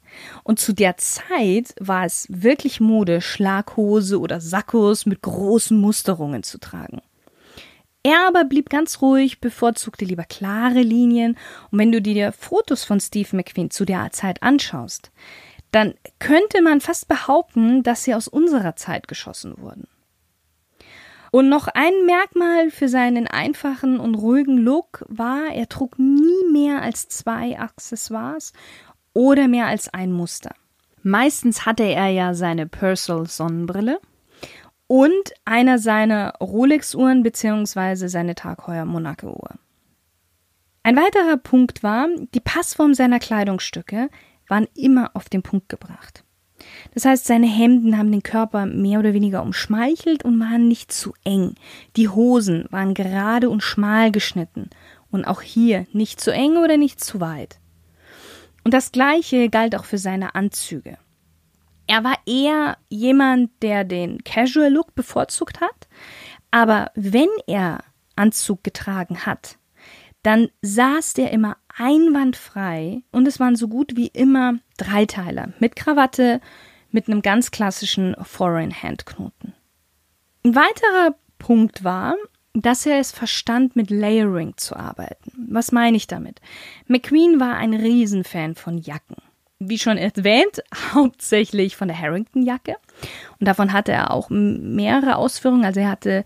Und 0.43 0.59
zu 0.59 0.73
der 0.73 0.97
Zeit 0.97 1.75
war 1.79 2.05
es 2.05 2.27
wirklich 2.31 2.81
Mode, 2.81 3.21
Schlaghose 3.21 4.19
oder 4.19 4.41
Sakkos 4.41 5.07
mit 5.07 5.23
großen 5.23 5.79
Musterungen 5.79 6.43
zu 6.43 6.59
tragen. 6.59 7.01
Er 8.03 8.29
aber 8.29 8.45
blieb 8.45 8.71
ganz 8.71 9.03
ruhig, 9.03 9.41
bevorzugte 9.41 10.05
lieber 10.05 10.23
klare 10.23 10.81
Linien. 10.81 11.37
Und 11.71 11.79
wenn 11.81 11.91
du 11.91 12.01
dir 12.01 12.31
Fotos 12.33 12.85
von 12.85 13.01
Steve 13.01 13.35
McQueen 13.37 13.71
zu 13.71 13.85
der 13.85 14.13
Zeit 14.13 14.43
anschaust, 14.45 15.11
dann 15.77 15.93
könnte 16.19 16.63
man 16.63 16.81
fast 16.81 17.07
behaupten, 17.07 17.83
dass 17.83 18.03
sie 18.03 18.15
aus 18.15 18.29
unserer 18.29 18.77
Zeit 18.77 19.09
geschossen 19.09 19.59
wurden. 19.59 19.87
Und 21.31 21.51
noch 21.51 21.69
ein 21.69 21.93
Merkmal 22.07 22.71
für 22.71 22.89
seinen 22.89 23.27
einfachen 23.27 24.01
und 24.01 24.15
ruhigen 24.15 24.57
Look 24.57 25.05
war, 25.07 25.53
er 25.53 25.69
trug 25.69 25.99
nie 25.99 26.51
mehr 26.51 26.81
als 26.81 27.11
zwei 27.11 27.59
Accessoires 27.59 28.55
oder 29.13 29.49
mehr 29.49 29.67
als 29.67 29.93
ein 29.93 30.13
Muster. 30.13 30.55
Meistens 31.03 31.67
hatte 31.67 31.85
er 31.85 32.09
ja 32.09 32.33
seine 32.33 32.67
Purcell 32.67 33.27
Sonnenbrille 33.27 34.01
und 34.87 35.35
einer 35.45 35.79
seiner 35.79 36.37
Rolex-Uhren 36.41 37.23
bzw. 37.23 38.07
seine 38.07 38.35
Tag 38.35 38.67
Heuer 38.67 38.87
Monaco-Uhr. 38.87 39.57
Ein 40.85 40.97
weiterer 40.97 41.37
Punkt 41.37 41.83
war, 41.83 42.09
die 42.33 42.41
Passform 42.41 42.95
seiner 42.95 43.19
Kleidungsstücke 43.19 44.09
waren 44.49 44.67
immer 44.75 45.11
auf 45.15 45.29
den 45.29 45.43
Punkt 45.43 45.69
gebracht. 45.69 46.25
Das 46.95 47.05
heißt, 47.05 47.27
seine 47.27 47.47
Hemden 47.47 47.99
haben 47.99 48.11
den 48.11 48.23
Körper 48.23 48.67
mehr 48.67 48.99
oder 48.99 49.13
weniger 49.13 49.43
umschmeichelt 49.43 50.25
und 50.25 50.41
waren 50.41 50.69
nicht 50.69 50.91
zu 50.91 51.13
eng. 51.25 51.55
Die 51.97 52.09
Hosen 52.09 52.67
waren 52.71 52.95
gerade 52.95 53.51
und 53.51 53.63
schmal 53.63 54.11
geschnitten 54.11 54.71
und 55.11 55.27
auch 55.27 55.43
hier 55.43 55.87
nicht 55.93 56.21
zu 56.21 56.33
eng 56.33 56.57
oder 56.57 56.77
nicht 56.77 57.03
zu 57.03 57.21
weit. 57.21 57.59
Und 58.65 58.75
das 58.75 58.91
gleiche 58.91 59.49
galt 59.49 59.77
auch 59.77 59.85
für 59.85 59.99
seine 59.99 60.35
Anzüge. 60.35 60.99
Er 61.87 62.03
war 62.03 62.17
eher 62.27 62.79
jemand, 62.89 63.51
der 63.63 63.85
den 63.85 64.25
Casual 64.25 64.73
Look 64.73 64.95
bevorzugt 64.95 65.61
hat, 65.61 65.89
aber 66.51 66.91
wenn 66.95 67.29
er 67.47 67.79
Anzug 68.17 68.65
getragen 68.65 69.25
hat, 69.25 69.59
dann 70.23 70.49
saß 70.63 71.15
der 71.15 71.31
immer 71.31 71.57
einwandfrei 71.77 73.03
und 73.13 73.29
es 73.29 73.39
waren 73.39 73.57
so 73.57 73.69
gut 73.69 73.97
wie 73.97 74.09
immer 74.09 74.59
Dreiteiler 74.77 75.53
mit 75.59 75.77
Krawatte, 75.77 76.41
mit 76.91 77.09
einem 77.09 77.23
ganz 77.23 77.51
klassischen 77.51 78.17
Foreign 78.23 78.73
Hand 78.73 79.07
Knoten. 79.07 79.55
Ein 80.45 80.55
weiterer 80.55 81.17
Punkt 81.39 81.85
war, 81.85 82.17
dass 82.55 82.87
er 82.87 82.99
es 82.99 83.13
verstand, 83.13 83.77
mit 83.77 83.91
Layering 83.91 84.55
zu 84.57 84.77
arbeiten. 84.77 85.33
Was 85.51 85.73
meine 85.73 85.97
ich 85.97 86.07
damit? 86.07 86.41
McQueen 86.87 87.39
war 87.39 87.57
ein 87.57 87.75
Riesenfan 87.75 88.55
von 88.55 88.79
Jacken 88.79 89.17
wie 89.59 89.79
schon 89.79 89.97
erwähnt, 89.97 90.63
hauptsächlich 90.95 91.77
von 91.77 91.89
der 91.89 91.99
Harrington-Jacke. 91.99 92.77
Und 93.39 93.49
davon 93.49 93.73
hatte 93.73 93.93
er 93.93 94.11
auch 94.11 94.29
mehrere 94.31 95.17
Ausführungen. 95.17 95.65
Also 95.65 95.81
er 95.81 95.91
hatte 95.91 96.25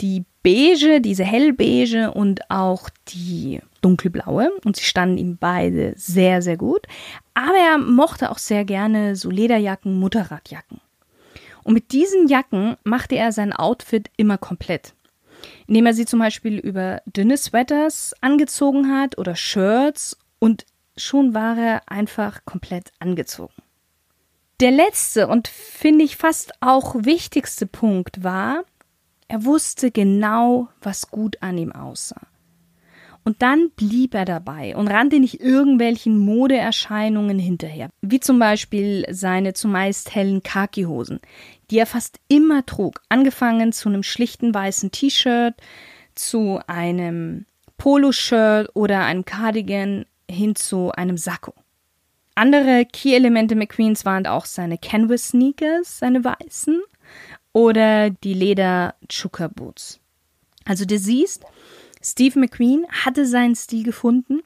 die 0.00 0.24
beige, 0.46 1.00
diese 1.00 1.24
hellbeige 1.24 2.12
und 2.12 2.48
auch 2.52 2.88
die 3.08 3.60
dunkelblaue. 3.80 4.52
Und 4.64 4.76
sie 4.76 4.84
standen 4.84 5.18
ihm 5.18 5.38
beide 5.38 5.92
sehr, 5.96 6.40
sehr 6.40 6.56
gut. 6.56 6.86
Aber 7.34 7.56
er 7.56 7.78
mochte 7.78 8.30
auch 8.30 8.38
sehr 8.38 8.64
gerne 8.64 9.16
so 9.16 9.28
Lederjacken, 9.28 9.98
Mutterradjacken. 9.98 10.80
Und 11.64 11.74
mit 11.74 11.90
diesen 11.90 12.28
Jacken 12.28 12.76
machte 12.84 13.16
er 13.16 13.32
sein 13.32 13.52
Outfit 13.52 14.08
immer 14.16 14.38
komplett. 14.38 14.94
Indem 15.66 15.86
er 15.86 15.94
sie 15.94 16.06
zum 16.06 16.20
Beispiel 16.20 16.58
über 16.58 17.02
dünne 17.06 17.36
Sweaters 17.36 18.14
angezogen 18.20 18.96
hat 18.96 19.18
oder 19.18 19.34
Shirts 19.34 20.16
und 20.38 20.64
schon 20.96 21.34
war 21.34 21.58
er 21.58 21.82
einfach 21.86 22.44
komplett 22.44 22.92
angezogen. 23.00 23.52
Der 24.60 24.70
letzte 24.70 25.26
und 25.26 25.48
finde 25.48 26.04
ich 26.04 26.16
fast 26.16 26.52
auch 26.60 26.94
wichtigste 27.00 27.66
Punkt 27.66 28.22
war, 28.22 28.62
er 29.28 29.44
wusste 29.44 29.90
genau, 29.90 30.68
was 30.80 31.10
gut 31.10 31.36
an 31.42 31.58
ihm 31.58 31.72
aussah. 31.72 32.20
Und 33.24 33.42
dann 33.42 33.70
blieb 33.74 34.14
er 34.14 34.24
dabei 34.24 34.76
und 34.76 34.86
rannte 34.86 35.18
nicht 35.18 35.40
irgendwelchen 35.40 36.16
Modeerscheinungen 36.16 37.40
hinterher, 37.40 37.90
wie 38.00 38.20
zum 38.20 38.38
Beispiel 38.38 39.04
seine 39.10 39.52
zumeist 39.52 40.14
hellen 40.14 40.44
Khaki-Hosen, 40.44 41.18
die 41.68 41.78
er 41.78 41.86
fast 41.86 42.20
immer 42.28 42.64
trug, 42.66 43.00
angefangen 43.08 43.72
zu 43.72 43.88
einem 43.88 44.04
schlichten 44.04 44.54
weißen 44.54 44.92
T-Shirt, 44.92 45.54
zu 46.14 46.60
einem 46.68 47.46
Poloshirt 47.78 48.70
oder 48.74 49.00
einem 49.00 49.24
Cardigan 49.24 50.06
hin 50.30 50.54
zu 50.54 50.92
einem 50.92 51.16
Sakko. 51.16 51.52
Andere 52.36 52.84
Key-Elemente 52.84 53.56
McQueens 53.56 54.04
waren 54.04 54.26
auch 54.26 54.44
seine 54.44 54.78
Canvas-Sneakers, 54.78 55.98
seine 55.98 56.22
weißen, 56.22 56.80
oder 57.56 58.10
die 58.10 58.34
Leder-Chuka-Boots. 58.34 59.98
Also 60.66 60.84
du 60.84 60.98
siehst, 60.98 61.42
Steve 62.02 62.38
McQueen 62.38 62.86
hatte 62.90 63.24
seinen 63.24 63.56
Stil 63.56 63.82
gefunden 63.82 64.42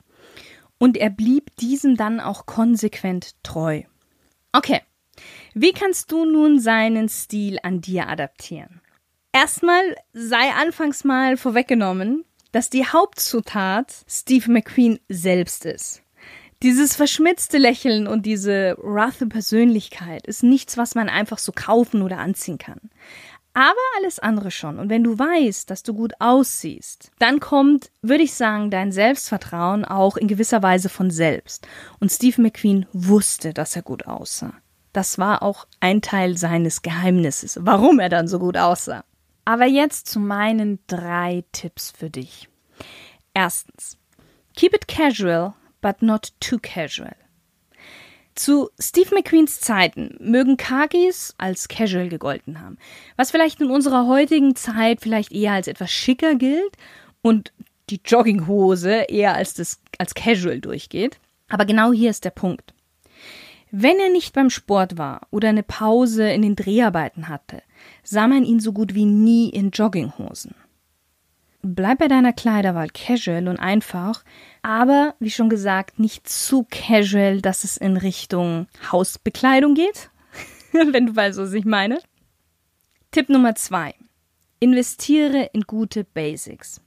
und 0.79 0.97
er 0.97 1.11
blieb 1.11 1.57
diesem 1.57 1.97
dann 1.97 2.21
auch 2.21 2.47
konsequent 2.47 3.35
treu. 3.43 3.83
Okay, 4.53 4.81
wie 5.55 5.73
kannst 5.73 6.13
du 6.13 6.25
nun 6.25 6.61
seinen 6.61 7.09
Stil 7.09 7.59
an 7.65 7.81
dir 7.81 8.07
adaptieren? 8.07 8.81
Erstmal 9.33 9.97
sei 10.13 10.53
anfangs 10.53 11.03
mal 11.03 11.37
vorweggenommen, 11.37 12.25
dass 12.53 12.71
die 12.71 12.87
Hauptzutat 12.87 13.93
Steve 14.07 14.53
McQueen 14.53 15.01
selbst 15.09 15.65
ist. 15.65 16.03
Dieses 16.63 16.95
verschmitzte 16.95 17.57
Lächeln 17.57 18.07
und 18.07 18.27
diese 18.27 18.77
roughe 18.79 19.27
Persönlichkeit 19.27 20.27
ist 20.27 20.43
nichts, 20.43 20.77
was 20.77 20.95
man 20.95 21.09
einfach 21.09 21.39
so 21.39 21.53
kaufen 21.53 22.03
oder 22.03 22.19
anziehen 22.19 22.59
kann. 22.59 22.91
Aber 23.55 23.81
alles 23.97 24.19
andere 24.19 24.51
schon. 24.51 24.79
Und 24.79 24.91
wenn 24.91 25.03
du 25.03 25.19
weißt, 25.19 25.71
dass 25.71 25.83
du 25.83 25.95
gut 25.95 26.13
aussiehst, 26.19 27.13
dann 27.19 27.41
kommt, 27.41 27.91
würde 28.03 28.23
ich 28.25 28.35
sagen, 28.35 28.71
dein 28.71 28.93
Selbstvertrauen 28.93 29.87
auch 29.87 30.19
in 30.19 30.29
gewisser 30.29 30.63
Weise 30.63 30.91
von 30.91 31.11
selbst. 31.11 31.67
Und 31.99 32.13
Steve 32.13 32.43
McQueen 32.43 32.85
wusste, 32.93 33.55
dass 33.55 33.75
er 33.75 33.83
gut 33.83 34.07
aussah. 34.07 34.53
Das 34.93 35.19
war 35.19 35.43
auch 35.43 35.67
ein 35.81 36.03
Teil 36.03 36.37
seines 36.37 36.83
Geheimnisses, 36.83 37.59
warum 37.63 38.01
er 38.01 38.11
dann 38.11 38.29
so 38.29 38.39
gut 38.39 38.59
aussah. 38.59 39.05
Aber 39.47 39.65
jetzt 39.65 40.09
zu 40.09 40.21
meinen 40.21 40.79
drei 40.87 41.43
Tipps 41.53 41.91
für 41.91 42.11
dich. 42.11 42.49
Erstens. 43.33 43.97
Keep 44.55 44.75
it 44.75 44.89
casual, 44.89 45.55
but 45.81 46.03
not 46.03 46.33
too 46.41 46.59
casual. 46.59 47.15
Zu 48.35 48.71
Steve 48.79 49.15
McQueens 49.15 49.61
Zeiten 49.61 50.17
mögen 50.21 50.57
Khakis 50.57 51.35
als 51.37 51.69
casual 51.69 52.09
gegolten 52.09 52.61
haben, 52.61 52.79
was 53.17 53.31
vielleicht 53.31 53.61
in 53.61 53.71
unserer 53.71 54.07
heutigen 54.07 54.57
Zeit 54.57 55.01
vielleicht 55.01 55.33
eher 55.33 55.53
als 55.53 55.67
etwas 55.67 55.91
schicker 55.91 56.37
gilt 56.37 56.77
und 57.23 57.53
die 57.91 58.01
Jogginghose 58.05 59.07
eher 59.09 59.35
als 59.35 59.55
das 59.55 59.81
als 59.99 60.15
Casual 60.15 60.61
durchgeht. 60.61 61.19
Aber 61.49 61.65
genau 61.65 61.93
hier 61.93 62.11
ist 62.11 62.25
der 62.25 62.31
Punkt. 62.31 62.73
Wenn 63.73 63.99
er 63.99 64.11
nicht 64.11 64.33
beim 64.33 64.51
Sport 64.51 64.99
war 64.99 65.27
oder 65.31 65.49
eine 65.49 65.63
Pause 65.63 66.31
in 66.31 66.43
den 66.43 66.57
Dreharbeiten 66.57 67.29
hatte, 67.29 67.63
sah 68.03 68.27
man 68.27 68.45
ihn 68.45 68.61
so 68.61 68.73
gut 68.73 68.95
wie 68.95 69.05
nie 69.05 69.49
in 69.51 69.71
Jogginghosen. 69.71 70.55
Bleib 71.63 71.99
bei 71.99 72.09
deiner 72.09 72.33
Kleiderwahl 72.33 72.89
casual 72.89 73.47
und 73.49 73.59
einfach, 73.59 74.25
aber 74.63 75.15
wie 75.21 75.31
schon 75.31 75.51
gesagt, 75.51 75.99
nicht 75.99 76.29
zu 76.29 76.67
casual, 76.71 77.43
dass 77.43 77.65
es 77.65 77.77
in 77.77 77.99
Richtung 77.99 78.67
Hausbekleidung 78.91 79.75
geht, 79.75 80.11
wenn 80.73 81.07
du 81.07 81.17
weißt, 81.17 81.39
was 81.39 81.53
ich 81.53 81.67
meine. 81.67 82.01
Tipp 83.11 83.29
Nummer 83.29 83.55
zwei. 83.55 83.95
Investiere 84.59 85.51
in 85.53 85.63
gute 85.63 86.05
Basics, 86.05 86.81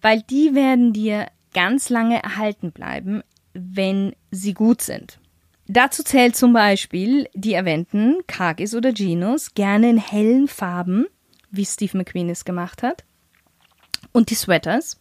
weil 0.00 0.22
die 0.22 0.54
werden 0.54 0.92
dir 0.92 1.26
ganz 1.54 1.88
lange 1.88 2.22
erhalten 2.22 2.72
bleiben, 2.72 3.22
wenn 3.54 4.14
sie 4.30 4.54
gut 4.54 4.82
sind. 4.82 5.18
Dazu 5.68 6.02
zählt 6.02 6.36
zum 6.36 6.52
Beispiel 6.52 7.28
die 7.34 7.54
erwähnten 7.54 8.18
Khakis 8.26 8.74
oder 8.74 8.92
Jeans, 8.92 9.54
gerne 9.54 9.90
in 9.90 9.98
hellen 9.98 10.48
Farben, 10.48 11.06
wie 11.50 11.64
Steve 11.64 11.96
McQueen 11.96 12.28
es 12.28 12.44
gemacht 12.44 12.82
hat. 12.82 13.04
Und 14.12 14.30
die 14.30 14.34
Sweaters. 14.34 15.00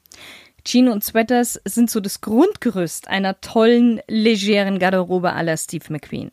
Chino 0.65 0.91
und 0.91 1.03
Sweaters 1.03 1.59
sind 1.65 1.89
so 1.89 1.99
das 1.99 2.21
Grundgerüst 2.21 3.07
einer 3.07 3.41
tollen, 3.41 3.99
legeren 4.07 4.79
Garderobe 4.79 5.33
aller 5.33 5.57
Steve 5.57 5.85
McQueen. 5.89 6.31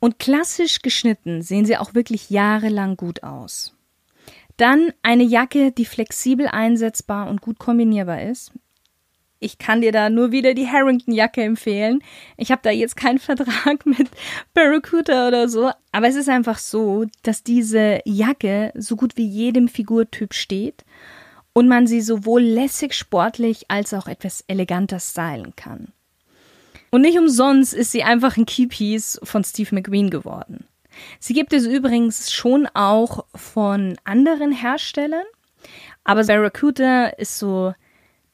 Und 0.00 0.18
klassisch 0.18 0.80
geschnitten 0.80 1.42
sehen 1.42 1.66
sie 1.66 1.76
auch 1.76 1.94
wirklich 1.94 2.30
jahrelang 2.30 2.96
gut 2.96 3.22
aus. 3.22 3.74
Dann 4.56 4.92
eine 5.02 5.24
Jacke, 5.24 5.72
die 5.72 5.84
flexibel 5.84 6.46
einsetzbar 6.48 7.28
und 7.28 7.42
gut 7.42 7.58
kombinierbar 7.58 8.22
ist. 8.22 8.52
Ich 9.42 9.56
kann 9.56 9.80
dir 9.80 9.90
da 9.90 10.10
nur 10.10 10.32
wieder 10.32 10.52
die 10.52 10.68
Harrington-Jacke 10.68 11.42
empfehlen. 11.42 12.02
Ich 12.36 12.50
habe 12.50 12.60
da 12.62 12.70
jetzt 12.70 12.96
keinen 12.96 13.18
Vertrag 13.18 13.84
mit 13.86 14.08
Barracuda 14.52 15.28
oder 15.28 15.48
so, 15.48 15.70
aber 15.92 16.08
es 16.08 16.16
ist 16.16 16.28
einfach 16.28 16.58
so, 16.58 17.06
dass 17.22 17.42
diese 17.42 18.00
Jacke 18.04 18.72
so 18.74 18.96
gut 18.96 19.16
wie 19.16 19.26
jedem 19.26 19.68
Figurtyp 19.68 20.34
steht 20.34 20.84
und 21.52 21.68
man 21.68 21.86
sie 21.86 22.00
sowohl 22.00 22.42
lässig 22.42 22.94
sportlich 22.94 23.70
als 23.70 23.94
auch 23.94 24.06
etwas 24.06 24.44
eleganter 24.46 25.00
stylen 25.00 25.54
kann. 25.56 25.92
Und 26.90 27.02
nicht 27.02 27.18
umsonst 27.18 27.72
ist 27.72 27.92
sie 27.92 28.02
einfach 28.02 28.36
ein 28.36 28.46
Keypiece 28.46 29.20
von 29.22 29.44
Steve 29.44 29.74
McQueen 29.74 30.10
geworden. 30.10 30.66
Sie 31.18 31.34
gibt 31.34 31.52
es 31.52 31.66
übrigens 31.66 32.32
schon 32.32 32.66
auch 32.74 33.24
von 33.34 33.96
anderen 34.04 34.52
Herstellern, 34.52 35.24
aber 36.04 36.24
Barracuda 36.24 37.08
ist 37.08 37.38
so 37.38 37.74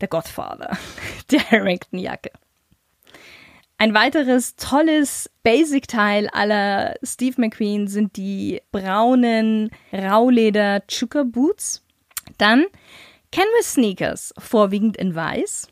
der 0.00 0.08
Godfather 0.08 0.76
der 1.30 1.50
Harrington-Jacke. 1.50 2.30
Ein 3.78 3.92
weiteres 3.92 4.56
tolles 4.56 5.30
Basic-Teil 5.42 6.28
aller 6.32 6.94
Steve 7.02 7.38
McQueen 7.38 7.88
sind 7.88 8.16
die 8.16 8.62
braunen 8.72 9.70
Rauleder 9.92 10.86
Chuka 10.86 11.24
Boots. 11.24 11.82
Dann 12.38 12.64
Canvas 13.32 13.74
Sneakers, 13.74 14.34
vorwiegend 14.38 14.96
in 14.96 15.14
weiß. 15.14 15.68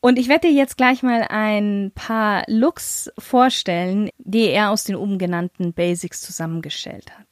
Und 0.00 0.18
ich 0.18 0.28
werde 0.28 0.48
dir 0.48 0.54
jetzt 0.54 0.76
gleich 0.76 1.02
mal 1.02 1.26
ein 1.28 1.90
paar 1.94 2.44
Looks 2.46 3.10
vorstellen, 3.18 4.10
die 4.18 4.48
er 4.48 4.70
aus 4.70 4.84
den 4.84 4.94
oben 4.94 5.18
genannten 5.18 5.72
Basics 5.72 6.20
zusammengestellt 6.20 7.10
hat. 7.18 7.26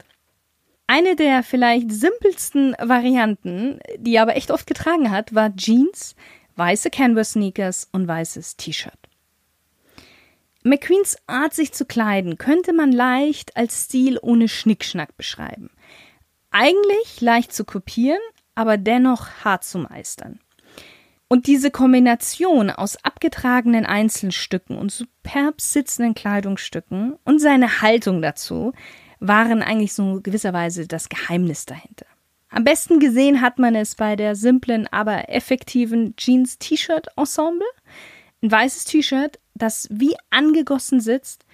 Eine 0.86 1.16
der 1.16 1.42
vielleicht 1.42 1.92
simpelsten 1.92 2.74
Varianten, 2.80 3.78
die 3.96 4.16
er 4.16 4.22
aber 4.22 4.36
echt 4.36 4.50
oft 4.50 4.66
getragen 4.66 5.10
hat, 5.10 5.34
war 5.34 5.54
Jeans, 5.54 6.14
weiße 6.56 6.90
Canvas-Sneakers 6.90 7.88
und 7.92 8.06
weißes 8.06 8.56
T-Shirt. 8.56 8.98
McQueens 10.62 11.16
Art, 11.26 11.54
sich 11.54 11.72
zu 11.72 11.84
kleiden, 11.84 12.38
könnte 12.38 12.72
man 12.72 12.90
leicht 12.90 13.56
als 13.56 13.84
Stil 13.84 14.18
ohne 14.20 14.48
Schnickschnack 14.48 15.16
beschreiben. 15.16 15.70
Eigentlich 16.50 17.20
leicht 17.20 17.52
zu 17.52 17.64
kopieren, 17.64 18.20
aber 18.54 18.76
dennoch 18.76 19.28
hart 19.44 19.64
zu 19.64 19.78
meistern. 19.78 20.40
Und 21.28 21.46
diese 21.46 21.70
Kombination 21.70 22.70
aus 22.70 22.96
abgetragenen 23.02 23.86
Einzelstücken 23.86 24.76
und 24.76 24.92
superb 24.92 25.60
sitzenden 25.60 26.14
Kleidungsstücken 26.14 27.16
und 27.24 27.40
seine 27.40 27.80
Haltung 27.80 28.22
dazu 28.22 28.72
waren 29.20 29.62
eigentlich 29.62 29.94
so 29.94 30.20
gewisserweise 30.22 30.86
das 30.86 31.08
Geheimnis 31.08 31.66
dahinter. 31.66 32.06
Am 32.50 32.62
besten 32.62 33.00
gesehen 33.00 33.40
hat 33.40 33.58
man 33.58 33.74
es 33.74 33.96
bei 33.96 34.14
der 34.14 34.36
simplen, 34.36 34.86
aber 34.92 35.28
effektiven 35.28 36.14
Jeans-T-Shirt-Ensemble. 36.16 37.66
Ein 38.42 38.52
weißes 38.52 38.84
T-Shirt, 38.84 39.40
das 39.54 39.88
wie 39.90 40.14
angegossen 40.30 41.00
sitzt, 41.00 41.44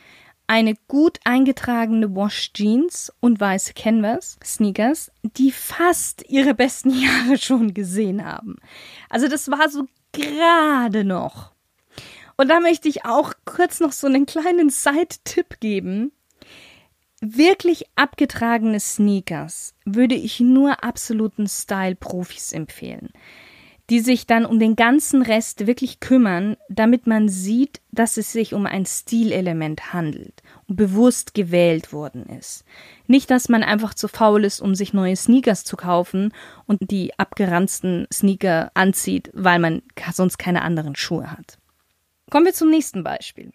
eine 0.50 0.74
gut 0.88 1.20
eingetragene 1.22 2.12
Wash 2.16 2.52
Jeans 2.52 3.12
und 3.20 3.38
weiße 3.38 3.72
Canvas 3.72 4.36
Sneakers, 4.42 5.12
die 5.22 5.52
fast 5.52 6.28
ihre 6.28 6.54
besten 6.54 6.90
Jahre 7.00 7.38
schon 7.38 7.72
gesehen 7.72 8.24
haben. 8.24 8.56
Also 9.08 9.28
das 9.28 9.48
war 9.48 9.70
so 9.70 9.86
gerade 10.10 11.04
noch. 11.04 11.52
Und 12.36 12.48
da 12.48 12.58
möchte 12.58 12.88
ich 12.88 13.04
auch 13.04 13.32
kurz 13.44 13.78
noch 13.78 13.92
so 13.92 14.08
einen 14.08 14.26
kleinen 14.26 14.70
Side-Tipp 14.70 15.60
geben. 15.60 16.10
Wirklich 17.20 17.84
abgetragene 17.94 18.80
Sneakers 18.80 19.74
würde 19.84 20.16
ich 20.16 20.40
nur 20.40 20.82
absoluten 20.82 21.46
Style-Profis 21.46 22.50
empfehlen 22.52 23.10
die 23.90 23.98
sich 24.00 24.26
dann 24.26 24.46
um 24.46 24.61
den 24.61 24.76
ganzen 24.76 25.20
Rest 25.20 25.66
wirklich 25.66 25.98
kümmern, 25.98 26.57
damit 26.68 27.09
man 27.09 27.29
sieht, 27.29 27.81
dass 27.90 28.16
es 28.16 28.31
sich 28.31 28.55
um 28.55 28.64
ein 28.64 28.87
Stilelement 28.87 29.92
handelt 29.92 30.42
und 30.68 30.76
bewusst 30.76 31.35
gewählt 31.35 31.92
worden 31.92 32.24
ist. 32.26 32.64
Nicht, 33.09 33.31
dass 33.33 33.48
man 33.48 33.64
einfach 33.64 33.94
zu 33.94 34.07
faul 34.07 34.44
ist, 34.44 34.61
um 34.61 34.76
sich 34.76 34.92
neue 34.94 35.16
Sneakers 35.16 35.64
zu 35.64 35.76
kaufen 35.76 36.33
und 36.66 36.90
die 36.92 37.18
abgeranzten 37.18 38.07
Sneaker 38.12 38.70
anzieht, 38.74 39.31
weil 39.35 39.59
man 39.59 39.83
sonst 40.12 40.38
keine 40.38 40.62
anderen 40.62 40.94
Schuhe 40.94 41.33
hat. 41.33 41.59
Kommen 42.31 42.46
wir 42.46 42.55
zum 42.55 42.70
nächsten 42.70 43.03
Beispiel. 43.03 43.50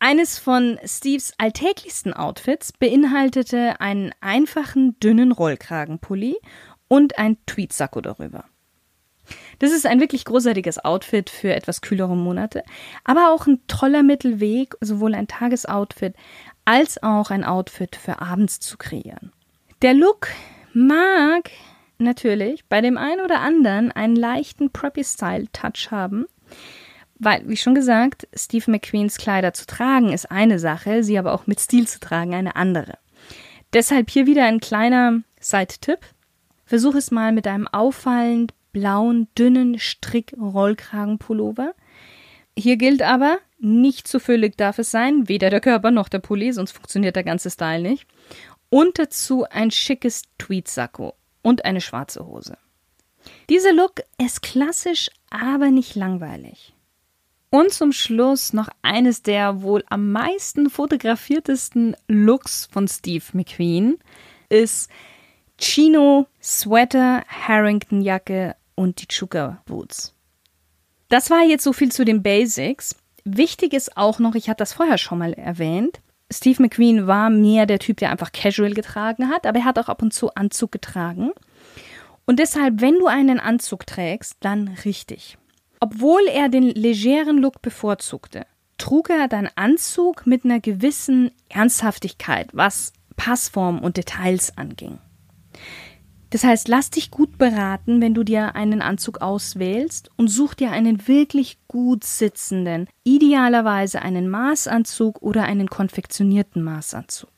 Eines 0.00 0.38
von 0.38 0.78
Steves 0.84 1.32
alltäglichsten 1.38 2.12
Outfits 2.12 2.72
beinhaltete 2.72 3.80
einen 3.80 4.12
einfachen, 4.20 5.00
dünnen 5.00 5.32
Rollkragenpulli 5.32 6.36
und 6.88 7.18
ein 7.18 7.38
Tweetsacko 7.46 8.02
darüber. 8.02 8.44
Das 9.58 9.72
ist 9.72 9.86
ein 9.86 10.00
wirklich 10.00 10.24
großartiges 10.24 10.84
Outfit 10.84 11.30
für 11.30 11.52
etwas 11.52 11.80
kühlere 11.80 12.16
Monate, 12.16 12.62
aber 13.04 13.32
auch 13.32 13.46
ein 13.46 13.60
toller 13.66 14.02
Mittelweg, 14.02 14.74
sowohl 14.80 15.14
ein 15.14 15.28
Tagesoutfit 15.28 16.14
als 16.64 17.02
auch 17.02 17.30
ein 17.30 17.44
Outfit 17.44 17.96
für 17.96 18.20
abends 18.20 18.60
zu 18.60 18.76
kreieren. 18.76 19.32
Der 19.82 19.94
Look 19.94 20.28
mag 20.72 21.50
natürlich 21.98 22.64
bei 22.66 22.80
dem 22.80 22.96
einen 22.96 23.20
oder 23.20 23.40
anderen 23.40 23.90
einen 23.90 24.16
leichten 24.16 24.70
Preppy-Style-Touch 24.70 25.90
haben, 25.90 26.26
weil, 27.18 27.42
wie 27.48 27.56
schon 27.56 27.74
gesagt, 27.74 28.28
Steve 28.34 28.70
McQueens 28.70 29.18
Kleider 29.18 29.52
zu 29.52 29.66
tragen 29.66 30.12
ist 30.12 30.30
eine 30.30 30.58
Sache, 30.58 31.02
sie 31.02 31.18
aber 31.18 31.32
auch 31.32 31.48
mit 31.48 31.58
Stil 31.58 31.88
zu 31.88 31.98
tragen 31.98 32.34
eine 32.34 32.54
andere. 32.54 32.98
Deshalb 33.72 34.10
hier 34.10 34.26
wieder 34.26 34.44
ein 34.44 34.60
kleiner 34.60 35.20
Side-Tipp. 35.40 35.98
Versuch 36.64 36.94
es 36.94 37.10
mal 37.10 37.32
mit 37.32 37.46
einem 37.46 37.66
auffallend 37.66 38.52
blauen, 38.78 39.28
dünnen 39.36 39.78
Strick-Rollkragenpullover. 39.78 41.74
Hier 42.56 42.76
gilt 42.76 43.02
aber, 43.02 43.38
nicht 43.58 44.06
zu 44.06 44.20
füllig 44.20 44.56
darf 44.56 44.78
es 44.78 44.90
sein, 44.90 45.28
weder 45.28 45.50
der 45.50 45.60
Körper 45.60 45.90
noch 45.90 46.08
der 46.08 46.20
Pulli, 46.20 46.52
sonst 46.52 46.72
funktioniert 46.72 47.16
der 47.16 47.24
ganze 47.24 47.50
Style 47.50 47.82
nicht. 47.82 48.06
Und 48.70 48.98
dazu 48.98 49.44
ein 49.50 49.70
schickes 49.70 50.22
Tweetsacko 50.38 51.14
und 51.42 51.64
eine 51.64 51.80
schwarze 51.80 52.26
Hose. 52.26 52.56
Dieser 53.50 53.72
Look 53.72 54.02
ist 54.22 54.42
klassisch, 54.42 55.10
aber 55.30 55.70
nicht 55.70 55.94
langweilig. 55.96 56.74
Und 57.50 57.72
zum 57.72 57.92
Schluss 57.92 58.52
noch 58.52 58.68
eines 58.82 59.22
der 59.22 59.62
wohl 59.62 59.82
am 59.88 60.12
meisten 60.12 60.68
fotografiertesten 60.68 61.96
Looks 62.06 62.68
von 62.70 62.86
Steve 62.86 63.24
McQueen 63.32 63.98
ist 64.50 64.90
Chino, 65.58 66.26
Sweater, 66.42 67.24
Harrington-Jacke 67.26 68.54
und 68.78 69.02
die 69.02 69.08
Chuka 69.08 69.60
Boots. 69.66 70.14
Das 71.08 71.30
war 71.30 71.42
jetzt 71.42 71.64
so 71.64 71.72
viel 71.72 71.90
zu 71.90 72.04
den 72.04 72.22
Basics. 72.22 72.96
Wichtig 73.24 73.74
ist 73.74 73.96
auch 73.96 74.18
noch, 74.18 74.34
ich 74.34 74.48
hatte 74.48 74.62
das 74.62 74.72
vorher 74.72 74.98
schon 74.98 75.18
mal 75.18 75.32
erwähnt, 75.32 76.00
Steve 76.30 76.62
McQueen 76.62 77.06
war 77.06 77.30
mehr 77.30 77.64
der 77.64 77.78
Typ, 77.78 77.96
der 77.98 78.10
einfach 78.10 78.32
casual 78.32 78.74
getragen 78.74 79.30
hat, 79.30 79.46
aber 79.46 79.60
er 79.60 79.64
hat 79.64 79.78
auch 79.78 79.88
ab 79.88 80.02
und 80.02 80.12
zu 80.12 80.34
Anzug 80.34 80.72
getragen. 80.72 81.32
Und 82.26 82.38
deshalb, 82.38 82.82
wenn 82.82 82.98
du 82.98 83.06
einen 83.06 83.40
Anzug 83.40 83.86
trägst, 83.86 84.36
dann 84.40 84.68
richtig. 84.84 85.38
Obwohl 85.80 86.20
er 86.28 86.50
den 86.50 86.64
legeren 86.64 87.38
Look 87.38 87.62
bevorzugte, 87.62 88.44
trug 88.76 89.08
er 89.08 89.28
dann 89.28 89.48
Anzug 89.54 90.26
mit 90.26 90.44
einer 90.44 90.60
gewissen 90.60 91.30
Ernsthaftigkeit, 91.48 92.50
was 92.52 92.92
Passform 93.16 93.80
und 93.80 93.96
Details 93.96 94.56
anging. 94.58 94.98
Das 96.30 96.44
heißt, 96.44 96.68
lass 96.68 96.90
dich 96.90 97.10
gut 97.10 97.38
beraten, 97.38 98.00
wenn 98.00 98.12
du 98.12 98.22
dir 98.22 98.54
einen 98.54 98.82
Anzug 98.82 99.22
auswählst 99.22 100.10
und 100.16 100.28
such 100.28 100.54
dir 100.54 100.70
einen 100.70 101.08
wirklich 101.08 101.58
gut 101.68 102.04
sitzenden, 102.04 102.86
idealerweise 103.04 104.02
einen 104.02 104.28
Maßanzug 104.28 105.22
oder 105.22 105.44
einen 105.44 105.68
konfektionierten 105.68 106.62
Maßanzug. 106.62 107.30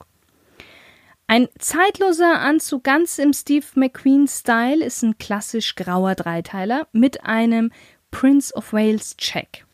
Ein 1.28 1.46
zeitloser 1.60 2.40
Anzug 2.40 2.82
ganz 2.82 3.18
im 3.18 3.32
Steve 3.32 3.64
McQueen-Style 3.76 4.84
ist 4.84 5.04
ein 5.04 5.16
klassisch 5.18 5.76
grauer 5.76 6.16
Dreiteiler 6.16 6.88
mit 6.90 7.24
einem 7.24 7.70
Prince 8.10 8.52
of 8.52 8.72
Wales 8.72 9.16
Check. 9.16 9.64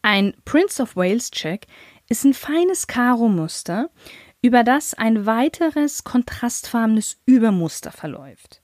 Ein 0.00 0.32
Prince 0.46 0.82
of 0.82 0.96
Wales 0.96 1.30
Check 1.30 1.66
ist 2.08 2.24
ein 2.24 2.32
feines 2.32 2.86
Karo-Muster, 2.86 3.90
über 4.44 4.62
das 4.62 4.92
ein 4.92 5.24
weiteres 5.24 6.04
kontrastfarbenes 6.04 7.16
Übermuster 7.24 7.90
verläuft. 7.90 8.60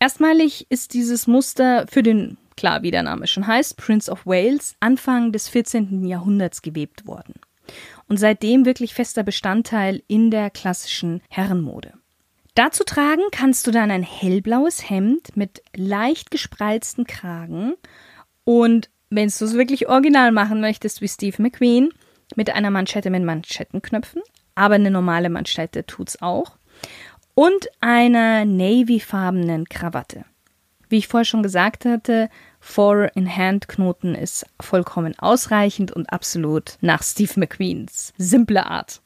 Erstmalig 0.00 0.66
ist 0.70 0.92
dieses 0.92 1.28
Muster 1.28 1.86
für 1.88 2.02
den, 2.02 2.36
klar 2.56 2.82
wie 2.82 2.90
der 2.90 3.04
Name 3.04 3.28
schon 3.28 3.46
heißt, 3.46 3.76
Prince 3.76 4.10
of 4.10 4.26
Wales 4.26 4.74
Anfang 4.80 5.30
des 5.30 5.48
14. 5.48 6.04
Jahrhunderts 6.04 6.62
gewebt 6.62 7.06
worden 7.06 7.34
und 8.08 8.16
seitdem 8.16 8.66
wirklich 8.66 8.92
fester 8.92 9.22
Bestandteil 9.22 10.02
in 10.08 10.32
der 10.32 10.50
klassischen 10.50 11.22
Herrenmode. 11.30 11.92
Dazu 12.56 12.82
tragen 12.82 13.22
kannst 13.30 13.68
du 13.68 13.70
dann 13.70 13.92
ein 13.92 14.02
hellblaues 14.02 14.90
Hemd 14.90 15.36
mit 15.36 15.62
leicht 15.76 16.32
gespreizten 16.32 17.06
Kragen 17.06 17.74
und 18.42 18.90
wenn 19.10 19.28
du 19.28 19.44
es 19.44 19.54
wirklich 19.54 19.88
original 19.88 20.32
machen 20.32 20.60
möchtest 20.60 21.02
wie 21.02 21.08
Steve 21.08 21.40
McQueen, 21.40 21.90
mit 22.34 22.50
einer 22.50 22.70
Manschette 22.70 23.10
mit 23.10 23.22
Manschettenknöpfen, 23.22 24.22
aber 24.58 24.74
eine 24.74 24.90
normale 24.90 25.30
Manschette 25.30 25.86
tut's 25.86 26.20
auch 26.20 26.56
und 27.34 27.68
einer 27.80 28.44
navyfarbenen 28.44 29.68
Krawatte. 29.68 30.24
Wie 30.88 30.98
ich 30.98 31.06
vorher 31.06 31.24
schon 31.24 31.42
gesagt 31.42 31.84
hatte, 31.84 32.28
Four-in-Hand-Knoten 32.60 34.14
ist 34.14 34.46
vollkommen 34.60 35.16
ausreichend 35.18 35.92
und 35.92 36.12
absolut 36.12 36.76
nach 36.80 37.02
Steve 37.02 37.32
McQueens 37.36 38.12
simple 38.18 38.66
Art. 38.66 39.00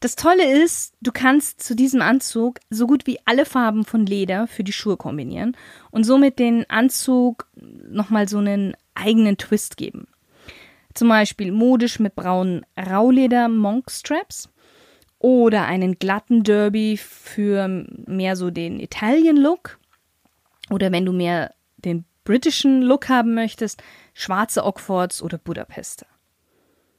Das 0.00 0.16
Tolle 0.16 0.62
ist, 0.62 0.94
du 1.00 1.12
kannst 1.12 1.62
zu 1.62 1.76
diesem 1.76 2.02
Anzug 2.02 2.58
so 2.70 2.86
gut 2.86 3.06
wie 3.06 3.20
alle 3.26 3.46
Farben 3.46 3.84
von 3.84 4.04
Leder 4.04 4.48
für 4.48 4.64
die 4.64 4.72
Schuhe 4.72 4.96
kombinieren 4.96 5.56
und 5.92 6.04
somit 6.04 6.38
den 6.38 6.68
Anzug 6.68 7.46
nochmal 7.54 8.28
so 8.28 8.38
einen 8.38 8.74
eigenen 8.94 9.38
Twist 9.38 9.76
geben. 9.76 10.08
Zum 10.94 11.08
Beispiel 11.08 11.52
modisch 11.52 11.98
mit 11.98 12.14
braunen 12.14 12.64
Rauleder 12.78 13.48
Monk 13.48 13.90
Straps 13.90 14.48
oder 15.18 15.64
einen 15.64 15.98
glatten 15.98 16.44
Derby 16.44 16.96
für 16.96 17.86
mehr 18.06 18.36
so 18.36 18.50
den 18.50 18.78
Italian 18.78 19.36
Look 19.36 19.78
oder 20.70 20.92
wenn 20.92 21.04
du 21.04 21.12
mehr 21.12 21.54
den 21.76 22.04
britischen 22.24 22.82
Look 22.82 23.08
haben 23.08 23.34
möchtest, 23.34 23.82
schwarze 24.14 24.64
Oxfords 24.64 25.22
oder 25.22 25.38
Budapester. 25.38 26.06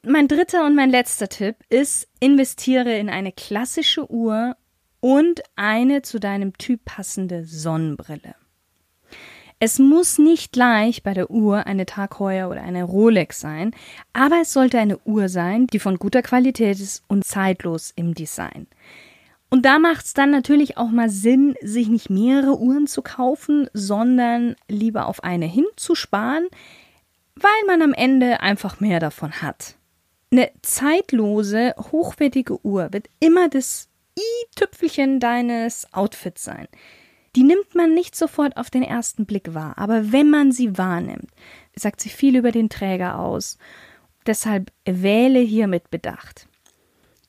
Mein 0.04 0.28
dritter 0.28 0.66
und 0.66 0.76
mein 0.76 0.92
letzter 0.92 1.28
Tipp 1.28 1.56
ist, 1.70 2.08
investiere 2.20 2.96
in 2.98 3.10
eine 3.10 3.32
klassische 3.32 4.10
Uhr 4.12 4.56
und 5.00 5.42
eine 5.56 6.04
zu 6.04 6.20
deinem 6.20 6.58
Typ 6.58 6.86
passende 6.86 7.44
Sonnenbrille. 7.46 8.36
Es 9.60 9.80
muss 9.80 10.18
nicht 10.18 10.52
gleich 10.52 11.02
bei 11.02 11.14
der 11.14 11.32
Uhr 11.32 11.66
eine 11.66 11.86
Tag 11.86 12.20
Heuer 12.20 12.50
oder 12.50 12.62
eine 12.62 12.84
Rolex 12.84 13.40
sein, 13.40 13.72
aber 14.12 14.42
es 14.42 14.52
sollte 14.52 14.80
eine 14.80 14.98
Uhr 15.00 15.30
sein, 15.30 15.68
die 15.68 15.80
von 15.80 15.98
guter 15.98 16.22
Qualität 16.22 16.80
ist 16.80 17.04
und 17.08 17.24
zeitlos 17.24 17.94
im 17.96 18.14
Design. 18.14 18.68
Und 19.50 19.66
da 19.66 19.80
macht 19.80 20.06
es 20.06 20.14
dann 20.14 20.32
natürlich 20.32 20.78
auch 20.78 20.90
mal 20.90 21.10
Sinn, 21.10 21.56
sich 21.62 21.88
nicht 21.88 22.10
mehrere 22.10 22.60
Uhren 22.60 22.88
zu 22.88 23.02
kaufen, 23.02 23.70
sondern 23.74 24.58
lieber 24.68 25.08
auf 25.08 25.24
eine 25.24 25.46
hinzusparen, 25.46 26.48
weil 27.36 27.66
man 27.68 27.82
am 27.82 27.94
Ende 27.94 28.42
einfach 28.42 28.82
mehr 28.82 29.00
davon 29.00 29.42
hat. 29.42 29.76
Eine 30.32 30.50
zeitlose, 30.62 31.74
hochwertige 31.94 32.66
Uhr 32.66 32.92
wird 32.92 33.08
immer 33.22 33.48
das 33.48 33.88
i-Tüpfelchen 34.18 35.22
deines 35.22 35.88
Outfits 35.94 36.44
sein. 36.44 36.68
Die 37.36 37.44
nimmt 37.44 37.76
man 37.76 37.94
nicht 37.94 38.16
sofort 38.16 38.56
auf 38.56 38.70
den 38.70 38.84
ersten 38.84 39.26
Blick 39.26 39.54
wahr, 39.54 39.74
aber 39.78 40.12
wenn 40.14 40.30
man 40.30 40.52
sie 40.52 40.78
wahrnimmt, 40.78 41.30
sagt 41.76 42.00
sie 42.00 42.10
viel 42.10 42.38
über 42.38 42.52
den 42.52 42.70
Träger 42.70 43.20
aus. 43.20 43.58
Deshalb 44.26 44.72
wähle 44.86 45.40
hier 45.40 45.68
mit 45.68 45.92
Bedacht. 45.92 46.48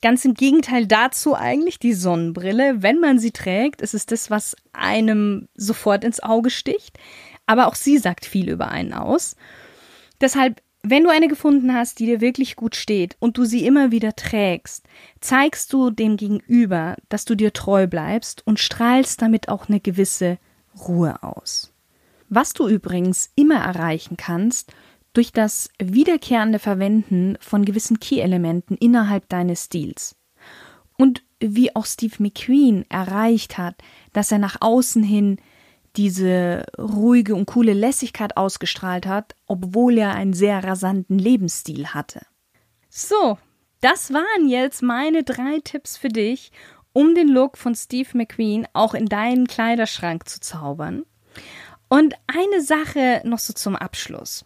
Ganz 0.02 0.24
im 0.24 0.34
Gegenteil 0.34 0.86
dazu 0.86 1.34
eigentlich 1.34 1.78
die 1.78 1.94
Sonnenbrille. 1.94 2.82
Wenn 2.82 3.00
man 3.00 3.18
sie 3.18 3.32
trägt, 3.32 3.82
ist 3.82 3.94
es 3.94 4.06
das, 4.06 4.30
was 4.30 4.54
einem 4.72 5.48
sofort 5.56 6.04
ins 6.04 6.22
Auge 6.22 6.50
sticht. 6.50 6.98
Aber 7.46 7.66
auch 7.66 7.74
sie 7.74 7.98
sagt 7.98 8.24
viel 8.24 8.48
über 8.48 8.68
einen 8.68 8.92
aus. 8.92 9.36
Deshalb, 10.20 10.62
wenn 10.88 11.02
du 11.02 11.10
eine 11.10 11.26
gefunden 11.26 11.74
hast, 11.74 11.98
die 11.98 12.06
dir 12.06 12.20
wirklich 12.20 12.54
gut 12.54 12.76
steht 12.76 13.16
und 13.18 13.38
du 13.38 13.44
sie 13.44 13.66
immer 13.66 13.90
wieder 13.90 14.14
trägst, 14.14 14.86
zeigst 15.20 15.72
du 15.72 15.90
dem 15.90 16.16
Gegenüber, 16.16 16.96
dass 17.08 17.24
du 17.24 17.34
dir 17.34 17.52
treu 17.52 17.88
bleibst 17.88 18.46
und 18.46 18.60
strahlst 18.60 19.20
damit 19.20 19.48
auch 19.48 19.68
eine 19.68 19.80
gewisse 19.80 20.38
Ruhe 20.86 21.22
aus. 21.24 21.72
Was 22.28 22.52
du 22.52 22.68
übrigens 22.68 23.30
immer 23.34 23.56
erreichen 23.56 24.16
kannst, 24.16 24.72
durch 25.12 25.32
das 25.32 25.70
wiederkehrende 25.82 26.58
Verwenden 26.58 27.36
von 27.40 27.64
gewissen 27.64 27.98
Key-Elementen 27.98 28.76
innerhalb 28.76 29.28
deines 29.28 29.64
Stils. 29.64 30.14
Und 30.96 31.24
wie 31.40 31.74
auch 31.74 31.86
Steve 31.86 32.14
McQueen 32.18 32.84
erreicht 32.90 33.58
hat, 33.58 33.76
dass 34.12 34.30
er 34.30 34.38
nach 34.38 34.58
außen 34.60 35.02
hin 35.02 35.38
diese 35.96 36.66
ruhige 36.78 37.34
und 37.34 37.46
coole 37.46 37.72
Lässigkeit 37.72 38.36
ausgestrahlt 38.36 39.06
hat, 39.06 39.34
obwohl 39.46 39.98
er 39.98 40.14
einen 40.14 40.34
sehr 40.34 40.62
rasanten 40.62 41.18
Lebensstil 41.18 41.88
hatte. 41.88 42.22
So, 42.88 43.38
das 43.80 44.12
waren 44.12 44.48
jetzt 44.48 44.82
meine 44.82 45.22
drei 45.22 45.60
Tipps 45.62 45.96
für 45.96 46.08
dich, 46.08 46.52
um 46.92 47.14
den 47.14 47.28
Look 47.28 47.58
von 47.58 47.74
Steve 47.74 48.08
McQueen 48.14 48.66
auch 48.72 48.94
in 48.94 49.06
deinen 49.06 49.46
Kleiderschrank 49.46 50.28
zu 50.28 50.40
zaubern. 50.40 51.04
Und 51.88 52.14
eine 52.26 52.62
Sache 52.62 53.20
noch 53.24 53.38
so 53.38 53.52
zum 53.52 53.76
Abschluss. 53.76 54.44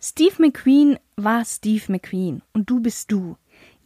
Steve 0.00 0.34
McQueen 0.38 0.98
war 1.16 1.44
Steve 1.44 1.84
McQueen 1.90 2.42
und 2.52 2.68
du 2.68 2.80
bist 2.80 3.10
du. 3.10 3.36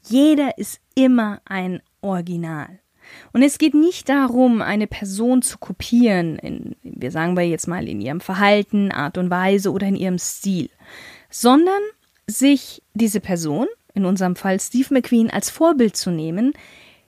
Jeder 0.08 0.56
ist 0.58 0.80
immer 0.94 1.40
ein 1.44 1.82
Original. 2.00 2.80
Und 3.32 3.42
es 3.42 3.58
geht 3.58 3.74
nicht 3.74 4.08
darum, 4.08 4.62
eine 4.62 4.86
Person 4.86 5.42
zu 5.42 5.58
kopieren, 5.58 6.36
in, 6.36 6.76
wir 6.82 7.10
sagen 7.10 7.36
wir 7.36 7.46
jetzt 7.46 7.68
mal 7.68 7.88
in 7.88 8.00
ihrem 8.00 8.20
Verhalten, 8.20 8.90
Art 8.92 9.18
und 9.18 9.30
Weise 9.30 9.72
oder 9.72 9.86
in 9.86 9.96
ihrem 9.96 10.18
Stil, 10.18 10.70
sondern 11.30 11.80
sich 12.26 12.82
diese 12.94 13.20
Person, 13.20 13.66
in 13.94 14.04
unserem 14.04 14.36
Fall 14.36 14.60
Steve 14.60 14.94
McQueen, 14.94 15.30
als 15.30 15.50
Vorbild 15.50 15.96
zu 15.96 16.10
nehmen, 16.10 16.52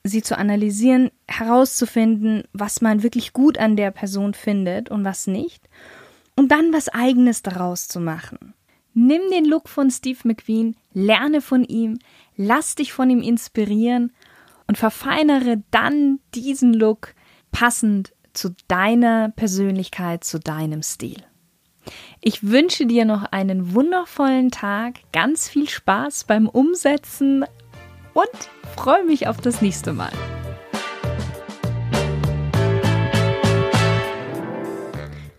sie 0.02 0.22
zu 0.22 0.36
analysieren, 0.36 1.10
herauszufinden, 1.28 2.44
was 2.52 2.80
man 2.80 3.02
wirklich 3.02 3.32
gut 3.32 3.58
an 3.58 3.76
der 3.76 3.90
Person 3.90 4.34
findet 4.34 4.90
und 4.90 5.04
was 5.04 5.26
nicht, 5.26 5.68
und 6.36 6.50
dann 6.50 6.72
was 6.72 6.88
eigenes 6.88 7.42
daraus 7.42 7.86
zu 7.86 8.00
machen. 8.00 8.54
Nimm 8.94 9.22
den 9.30 9.44
Look 9.44 9.68
von 9.68 9.90
Steve 9.90 10.18
McQueen, 10.24 10.74
lerne 10.92 11.40
von 11.40 11.64
ihm, 11.64 11.98
lass 12.36 12.74
dich 12.74 12.92
von 12.92 13.08
ihm 13.10 13.22
inspirieren 13.22 14.12
und 14.70 14.78
verfeinere 14.78 15.60
dann 15.72 16.20
diesen 16.32 16.72
Look 16.72 17.16
passend 17.50 18.12
zu 18.34 18.54
deiner 18.68 19.30
Persönlichkeit, 19.30 20.22
zu 20.22 20.38
deinem 20.38 20.84
Stil. 20.84 21.24
Ich 22.20 22.44
wünsche 22.44 22.86
dir 22.86 23.04
noch 23.04 23.24
einen 23.32 23.74
wundervollen 23.74 24.52
Tag, 24.52 25.00
ganz 25.12 25.48
viel 25.48 25.68
Spaß 25.68 26.22
beim 26.22 26.48
Umsetzen 26.48 27.44
und 28.14 28.76
freue 28.76 29.04
mich 29.04 29.26
auf 29.26 29.38
das 29.38 29.60
nächste 29.60 29.92
Mal. 29.92 30.12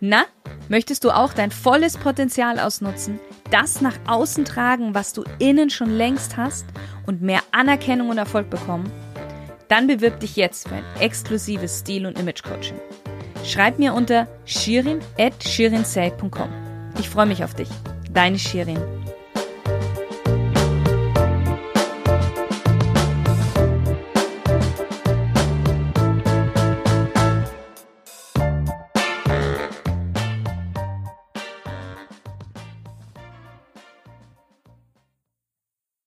Na, 0.00 0.24
möchtest 0.68 1.04
du 1.04 1.10
auch 1.10 1.32
dein 1.32 1.52
volles 1.52 1.96
Potenzial 1.96 2.60
ausnutzen? 2.60 3.18
das 3.52 3.82
nach 3.82 3.98
außen 4.06 4.46
tragen, 4.46 4.94
was 4.94 5.12
du 5.12 5.24
innen 5.38 5.68
schon 5.68 5.90
längst 5.90 6.38
hast 6.38 6.64
und 7.06 7.20
mehr 7.20 7.42
Anerkennung 7.52 8.08
und 8.08 8.16
Erfolg 8.16 8.48
bekommen? 8.48 8.90
Dann 9.72 9.86
bewirb 9.86 10.20
dich 10.20 10.36
jetzt 10.36 10.68
für 10.68 10.74
ein 10.74 10.84
exklusives 11.00 11.78
Stil- 11.78 12.04
und 12.04 12.18
Image-Coaching. 12.18 12.76
Schreib 13.42 13.78
mir 13.78 13.94
unter 13.94 14.28
shirin.shirinsay.com. 14.44 16.50
Ich 17.00 17.08
freue 17.08 17.24
mich 17.24 17.42
auf 17.42 17.54
dich. 17.54 17.70
Deine 18.12 18.38
Shirin. 18.38 19.01